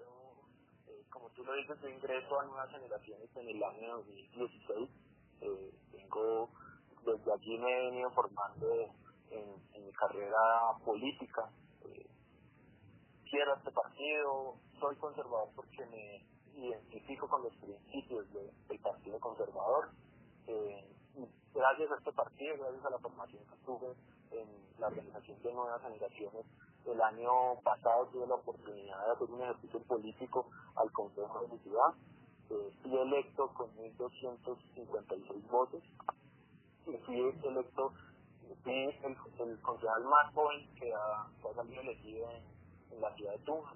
eh, 0.87 1.03
como 1.09 1.29
tú 1.31 1.43
lo 1.43 1.53
dices, 1.53 1.79
yo 1.81 1.89
ingreso 1.89 2.39
a 2.39 2.45
Nuevas 2.45 2.69
Generaciones 2.69 3.29
en 3.35 3.49
el 3.49 3.63
año 3.63 3.97
2016 3.97 4.89
eh, 5.41 5.71
tengo, 5.91 6.49
desde 7.03 7.33
allí 7.33 7.57
me 7.57 7.71
he 7.71 7.89
venido 7.89 8.11
formando 8.11 8.67
en, 9.31 9.83
mi 9.83 9.91
carrera 9.93 10.77
política. 10.85 11.49
Eh, 11.85 12.05
quiero 13.29 13.55
este 13.55 13.71
partido, 13.71 14.55
soy 14.79 14.95
conservador 14.97 15.49
porque 15.55 15.85
me 15.87 16.25
identifico 16.53 17.27
con 17.27 17.43
los 17.43 17.55
principios 17.55 18.31
de, 18.33 18.51
del 18.67 18.79
Partido 18.79 19.19
Conservador. 19.19 19.89
Eh, 20.47 20.87
gracias 21.53 21.91
a 21.91 21.95
este 21.97 22.11
partido, 22.11 22.57
gracias 22.59 22.85
a 22.85 22.89
la 22.91 22.99
formación 22.99 23.43
que 23.47 23.55
tuve 23.65 23.95
en 24.31 24.47
la 24.79 24.87
organización 24.87 25.41
de 25.41 25.53
nuevas 25.53 25.81
generaciones, 25.81 26.45
el 26.93 27.01
año 27.01 27.59
pasado 27.63 28.07
tuve 28.07 28.27
la 28.27 28.35
oportunidad 28.35 29.05
de 29.05 29.11
hacer 29.11 29.29
un 29.29 29.41
ejercicio 29.41 29.79
político 29.83 30.47
al 30.75 30.91
Consejo 30.91 31.41
de 31.41 31.47
mi 31.49 31.59
ciudad 31.59 31.93
eh, 32.49 32.71
fui 32.81 32.95
electo 32.95 33.51
con 33.53 33.67
1.256 33.75 35.49
votos 35.51 35.83
y 36.87 36.97
fui 37.05 37.19
electo, 37.19 37.91
fui 38.63 38.73
el, 39.03 39.59
concejal 39.61 40.03
más 40.05 40.33
joven 40.33 40.65
que 40.79 40.93
ha, 40.93 41.27
que 41.41 41.53
salido 41.53 41.81
elegido 41.81 42.29
en, 42.31 42.95
en 42.95 43.01
la 43.01 43.13
ciudad 43.15 43.33
de 43.33 43.39
Tunja. 43.39 43.73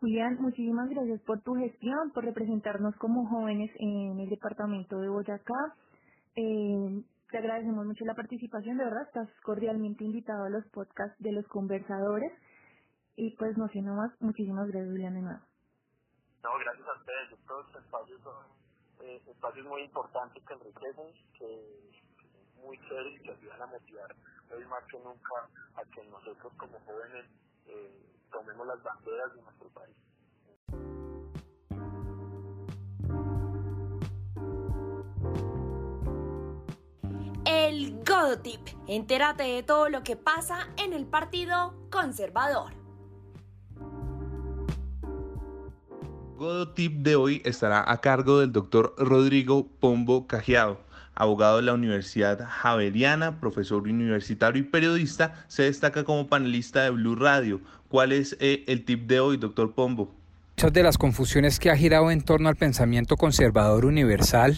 Julián, 0.00 0.36
muchísimas 0.40 0.88
gracias 0.90 1.20
por 1.22 1.40
tu 1.40 1.54
gestión, 1.54 2.10
por 2.12 2.24
representarnos 2.24 2.94
como 2.96 3.26
jóvenes 3.28 3.70
en 3.78 4.20
el 4.20 4.28
departamento 4.28 4.98
de 4.98 5.08
Boyacá. 5.08 5.74
Eh, 6.36 7.02
te 7.30 7.38
agradecemos 7.38 7.86
mucho 7.86 8.04
la 8.04 8.14
participación, 8.14 8.76
de 8.76 8.84
verdad, 8.84 9.02
estás 9.02 9.28
cordialmente 9.44 10.04
invitado 10.04 10.44
a 10.44 10.50
los 10.50 10.66
podcasts 10.68 11.16
de 11.22 11.32
los 11.32 11.46
conversadores. 11.48 12.32
Y 13.20 13.28
pues 13.32 13.54
no 13.58 13.68
sé 13.68 13.82
más, 13.82 14.10
muchísimas 14.18 14.66
gracias, 14.68 14.92
Julián, 14.92 15.12
de 15.12 15.20
nuevo. 15.20 15.40
No, 16.42 16.58
gracias 16.58 16.88
a 16.88 16.92
ustedes. 16.98 17.32
Estos 17.32 17.66
espacios 17.76 18.18
son 18.22 18.34
eh, 19.02 19.20
espacios 19.28 19.66
muy 19.66 19.82
importantes 19.82 20.42
que 20.42 20.54
enriquecen, 20.54 21.12
que 21.38 21.90
muy 22.64 22.78
chéveres 22.88 23.20
que 23.20 23.30
ayudan 23.30 23.60
a 23.60 23.66
motivar 23.66 24.16
hoy 24.56 24.64
más 24.64 24.82
que 24.84 24.98
nunca 25.00 25.34
a 25.74 25.84
que 25.94 26.02
nosotros 26.08 26.50
como 26.56 26.80
jóvenes 26.86 27.26
eh, 27.66 28.06
tomemos 28.32 28.66
las 28.66 28.82
banderas 28.82 29.34
de 29.34 29.42
nuestro 29.42 29.68
país. 29.68 29.96
El 37.44 38.02
Godotip. 38.02 38.66
Entérate 38.88 39.42
de 39.42 39.62
todo 39.62 39.90
lo 39.90 40.02
que 40.02 40.16
pasa 40.16 40.68
en 40.78 40.94
el 40.94 41.06
Partido 41.06 41.74
Conservador. 41.90 42.79
Godotip 46.40 47.02
de 47.02 47.16
hoy 47.16 47.42
estará 47.44 47.84
a 47.86 48.00
cargo 48.00 48.40
del 48.40 48.50
doctor 48.50 48.94
Rodrigo 48.96 49.68
Pombo 49.78 50.26
Cajeado, 50.26 50.80
abogado 51.14 51.56
de 51.56 51.64
la 51.64 51.74
Universidad 51.74 52.48
Javeriana, 52.48 53.38
profesor 53.40 53.82
universitario 53.82 54.62
y 54.62 54.64
periodista. 54.64 55.44
Se 55.48 55.64
destaca 55.64 56.02
como 56.02 56.28
panelista 56.28 56.82
de 56.82 56.88
Blue 56.92 57.14
Radio. 57.14 57.60
¿Cuál 57.90 58.12
es 58.12 58.38
eh, 58.40 58.64
el 58.68 58.86
tip 58.86 59.06
de 59.06 59.20
hoy, 59.20 59.36
doctor 59.36 59.74
Pombo? 59.74 60.14
Muchas 60.56 60.72
de 60.72 60.82
las 60.82 60.96
confusiones 60.96 61.58
que 61.58 61.70
ha 61.70 61.76
girado 61.76 62.10
en 62.10 62.22
torno 62.22 62.48
al 62.48 62.56
pensamiento 62.56 63.18
conservador 63.18 63.84
universal 63.84 64.56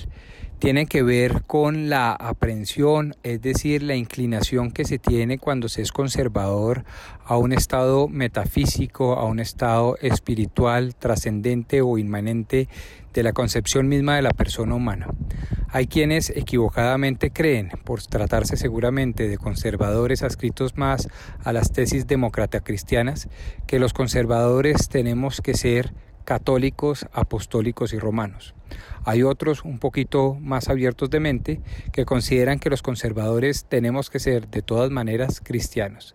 tienen 0.63 0.87
que 0.87 1.03
ver 1.03 1.43
con 1.43 1.91
la 1.91 2.13
aprehensión, 2.13 3.17
es 3.25 3.43
decir, 3.43 3.83
la 3.83 3.97
inclinación 3.97 4.71
que 4.71 4.85
se 4.85 4.97
tiene 4.97 5.39
cuando 5.39 5.69
se 5.69 5.83
es 5.83 5.91
conservador 5.91 6.85
a 7.25 7.37
un 7.37 7.53
estado 7.53 8.07
metafísico, 8.07 9.15
a 9.15 9.25
un 9.25 9.41
estado 9.41 9.97
espiritual, 10.01 10.95
trascendente 10.95 11.83
o 11.83 11.99
inmanente 11.99 12.69
de 13.13 13.23
la 13.25 13.33
concepción 13.33 13.89
misma 13.89 14.15
de 14.15 14.23
la 14.23 14.31
persona 14.31 14.77
humana. 14.77 15.09
Hay 15.69 15.89
quienes 15.89 16.31
equivocadamente 16.31 17.33
creen, 17.33 17.71
por 17.83 18.01
tratarse 18.01 18.57
seguramente 18.57 19.27
de 19.27 19.39
conservadores 19.39 20.23
adscritos 20.23 20.77
más 20.77 21.09
a 21.43 21.53
las 21.53 21.73
tesis 21.73 22.07
demócrata 22.07 22.61
cristianas, 22.61 23.29
que 23.67 23.81
los 23.81 23.93
conservadores 23.93 24.89
tenemos 24.89 25.41
que 25.41 25.55
ser 25.55 25.93
católicos, 26.25 27.07
apostólicos 27.13 27.93
y 27.93 27.99
romanos. 27.99 28.55
Hay 29.05 29.23
otros 29.23 29.65
un 29.65 29.79
poquito 29.79 30.37
más 30.41 30.69
abiertos 30.69 31.11
de 31.11 31.21
mente 31.21 31.61
que 31.93 32.05
consideran 32.05 32.59
que 32.59 32.71
los 32.71 32.83
conservadores 32.83 33.67
tenemos 33.67 34.11
que 34.11 34.21
ser 34.21 34.49
de 34.49 34.63
todas 34.63 34.91
maneras 34.91 35.41
cristianos. 35.43 36.15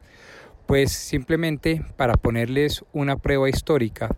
Pues 0.65 0.91
simplemente 0.91 1.83
para 1.95 2.15
ponerles 2.15 2.83
una 2.93 3.17
prueba 3.17 3.49
histórica, 3.49 4.15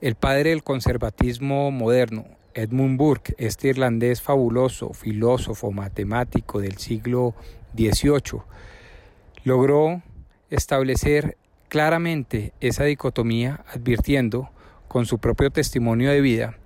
el 0.00 0.14
padre 0.14 0.50
del 0.50 0.62
conservatismo 0.62 1.70
moderno, 1.70 2.26
Edmund 2.54 2.98
Burke, 2.98 3.34
este 3.38 3.68
irlandés 3.68 4.22
fabuloso, 4.22 4.92
filósofo, 4.92 5.72
matemático 5.72 6.60
del 6.60 6.78
siglo 6.78 7.34
XVIII, 7.74 8.40
logró 9.44 10.02
establecer 10.50 11.36
claramente 11.68 12.52
esa 12.60 12.84
dicotomía 12.84 13.64
advirtiendo 13.72 14.50
con 14.96 15.04
su 15.04 15.18
propio 15.18 15.50
testimonio 15.50 16.10
de 16.10 16.22
vida 16.22 16.56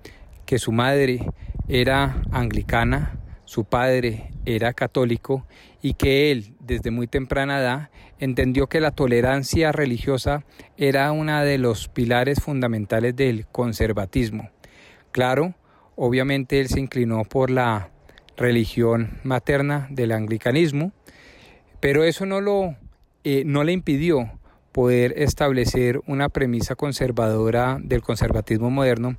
que 0.45 0.57
su 0.57 0.71
madre 0.71 1.19
era 1.67 2.21
anglicana, 2.31 3.19
su 3.43 3.65
padre 3.65 4.31
era 4.45 4.71
católico 4.71 5.45
y 5.81 5.95
que 5.95 6.31
él 6.31 6.55
desde 6.61 6.91
muy 6.91 7.07
temprana 7.07 7.59
edad 7.59 7.89
entendió 8.19 8.67
que 8.67 8.79
la 8.79 8.91
tolerancia 8.91 9.73
religiosa 9.73 10.45
era 10.77 11.11
uno 11.11 11.43
de 11.43 11.57
los 11.57 11.89
pilares 11.89 12.39
fundamentales 12.39 13.17
del 13.17 13.47
conservatismo. 13.47 14.49
Claro, 15.11 15.53
obviamente 15.97 16.61
él 16.61 16.69
se 16.69 16.79
inclinó 16.79 17.25
por 17.25 17.51
la 17.51 17.89
religión 18.37 19.19
materna 19.23 19.87
del 19.89 20.13
anglicanismo, 20.13 20.93
pero 21.81 22.05
eso 22.05 22.25
no, 22.25 22.39
lo, 22.39 22.77
eh, 23.25 23.43
no 23.45 23.65
le 23.65 23.73
impidió 23.73 24.39
poder 24.71 25.13
establecer 25.17 26.01
una 26.07 26.29
premisa 26.29 26.75
conservadora 26.75 27.77
del 27.81 28.01
conservatismo 28.01 28.69
moderno 28.69 29.17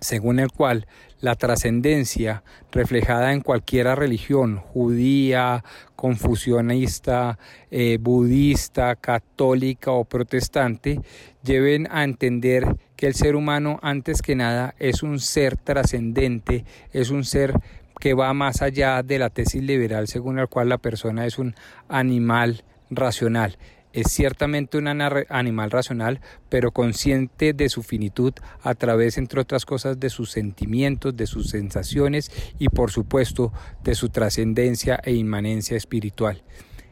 según 0.00 0.38
el 0.38 0.50
cual 0.50 0.86
la 1.20 1.34
trascendencia 1.34 2.42
reflejada 2.72 3.32
en 3.32 3.42
cualquiera 3.42 3.94
religión, 3.94 4.56
judía, 4.56 5.62
confucionista, 5.94 7.38
eh, 7.70 7.98
budista, 8.00 8.96
católica 8.96 9.92
o 9.92 10.04
protestante, 10.04 11.00
lleven 11.42 11.86
a 11.90 12.04
entender 12.04 12.64
que 12.96 13.06
el 13.06 13.14
ser 13.14 13.36
humano 13.36 13.78
antes 13.82 14.22
que 14.22 14.34
nada 14.34 14.74
es 14.78 15.02
un 15.02 15.20
ser 15.20 15.56
trascendente, 15.56 16.64
es 16.92 17.10
un 17.10 17.24
ser 17.24 17.52
que 17.98 18.14
va 18.14 18.32
más 18.32 18.62
allá 18.62 19.02
de 19.02 19.18
la 19.18 19.28
tesis 19.28 19.62
liberal 19.62 20.08
según 20.08 20.36
la 20.36 20.46
cual 20.46 20.70
la 20.70 20.78
persona 20.78 21.26
es 21.26 21.38
un 21.38 21.54
animal 21.88 22.64
racional 22.88 23.58
es 23.92 24.10
ciertamente 24.12 24.78
un 24.78 24.88
animal 24.88 25.70
racional, 25.70 26.20
pero 26.48 26.70
consciente 26.72 27.52
de 27.52 27.68
su 27.68 27.82
finitud 27.82 28.32
a 28.62 28.74
través, 28.74 29.18
entre 29.18 29.40
otras 29.40 29.66
cosas, 29.66 29.98
de 29.98 30.10
sus 30.10 30.30
sentimientos, 30.30 31.16
de 31.16 31.26
sus 31.26 31.50
sensaciones 31.50 32.30
y, 32.58 32.68
por 32.68 32.90
supuesto, 32.90 33.52
de 33.82 33.94
su 33.94 34.08
trascendencia 34.08 35.00
e 35.02 35.12
inmanencia 35.12 35.76
espiritual. 35.76 36.42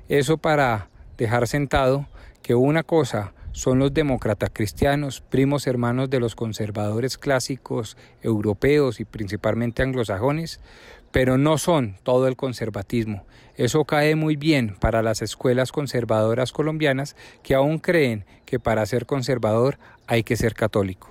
Eso 0.08 0.38
para 0.38 0.88
dejar 1.16 1.46
sentado 1.46 2.06
que 2.42 2.54
una 2.54 2.82
cosa 2.82 3.34
son 3.52 3.80
los 3.80 3.92
demócratas 3.92 4.50
cristianos, 4.52 5.20
primos 5.20 5.66
hermanos 5.66 6.08
de 6.10 6.20
los 6.20 6.36
conservadores 6.36 7.18
clásicos 7.18 7.96
europeos 8.22 9.00
y 9.00 9.04
principalmente 9.04 9.82
anglosajones, 9.82 10.60
pero 11.10 11.38
no 11.38 11.58
son 11.58 11.96
todo 12.02 12.28
el 12.28 12.36
conservatismo. 12.36 13.26
Eso 13.56 13.84
cae 13.84 14.14
muy 14.14 14.36
bien 14.36 14.76
para 14.78 15.02
las 15.02 15.22
escuelas 15.22 15.72
conservadoras 15.72 16.52
colombianas 16.52 17.16
que 17.42 17.54
aún 17.54 17.78
creen 17.78 18.24
que 18.44 18.60
para 18.60 18.86
ser 18.86 19.06
conservador 19.06 19.78
hay 20.06 20.22
que 20.22 20.36
ser 20.36 20.54
católico. 20.54 21.10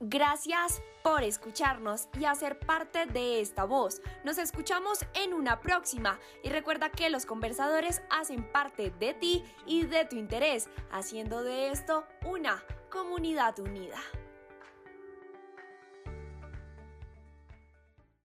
Gracias 0.00 0.80
por 1.02 1.24
escucharnos 1.24 2.08
y 2.20 2.24
hacer 2.24 2.58
parte 2.60 3.06
de 3.06 3.40
esta 3.40 3.64
voz. 3.64 4.00
Nos 4.24 4.38
escuchamos 4.38 5.00
en 5.14 5.34
una 5.34 5.60
próxima 5.60 6.20
y 6.44 6.50
recuerda 6.50 6.90
que 6.90 7.10
los 7.10 7.26
conversadores 7.26 8.02
hacen 8.10 8.44
parte 8.52 8.92
de 9.00 9.14
ti 9.14 9.42
y 9.66 9.86
de 9.86 10.04
tu 10.04 10.16
interés, 10.16 10.68
haciendo 10.92 11.42
de 11.42 11.70
esto 11.70 12.04
una 12.24 12.62
comunidad 12.90 13.58
unida. 13.58 13.98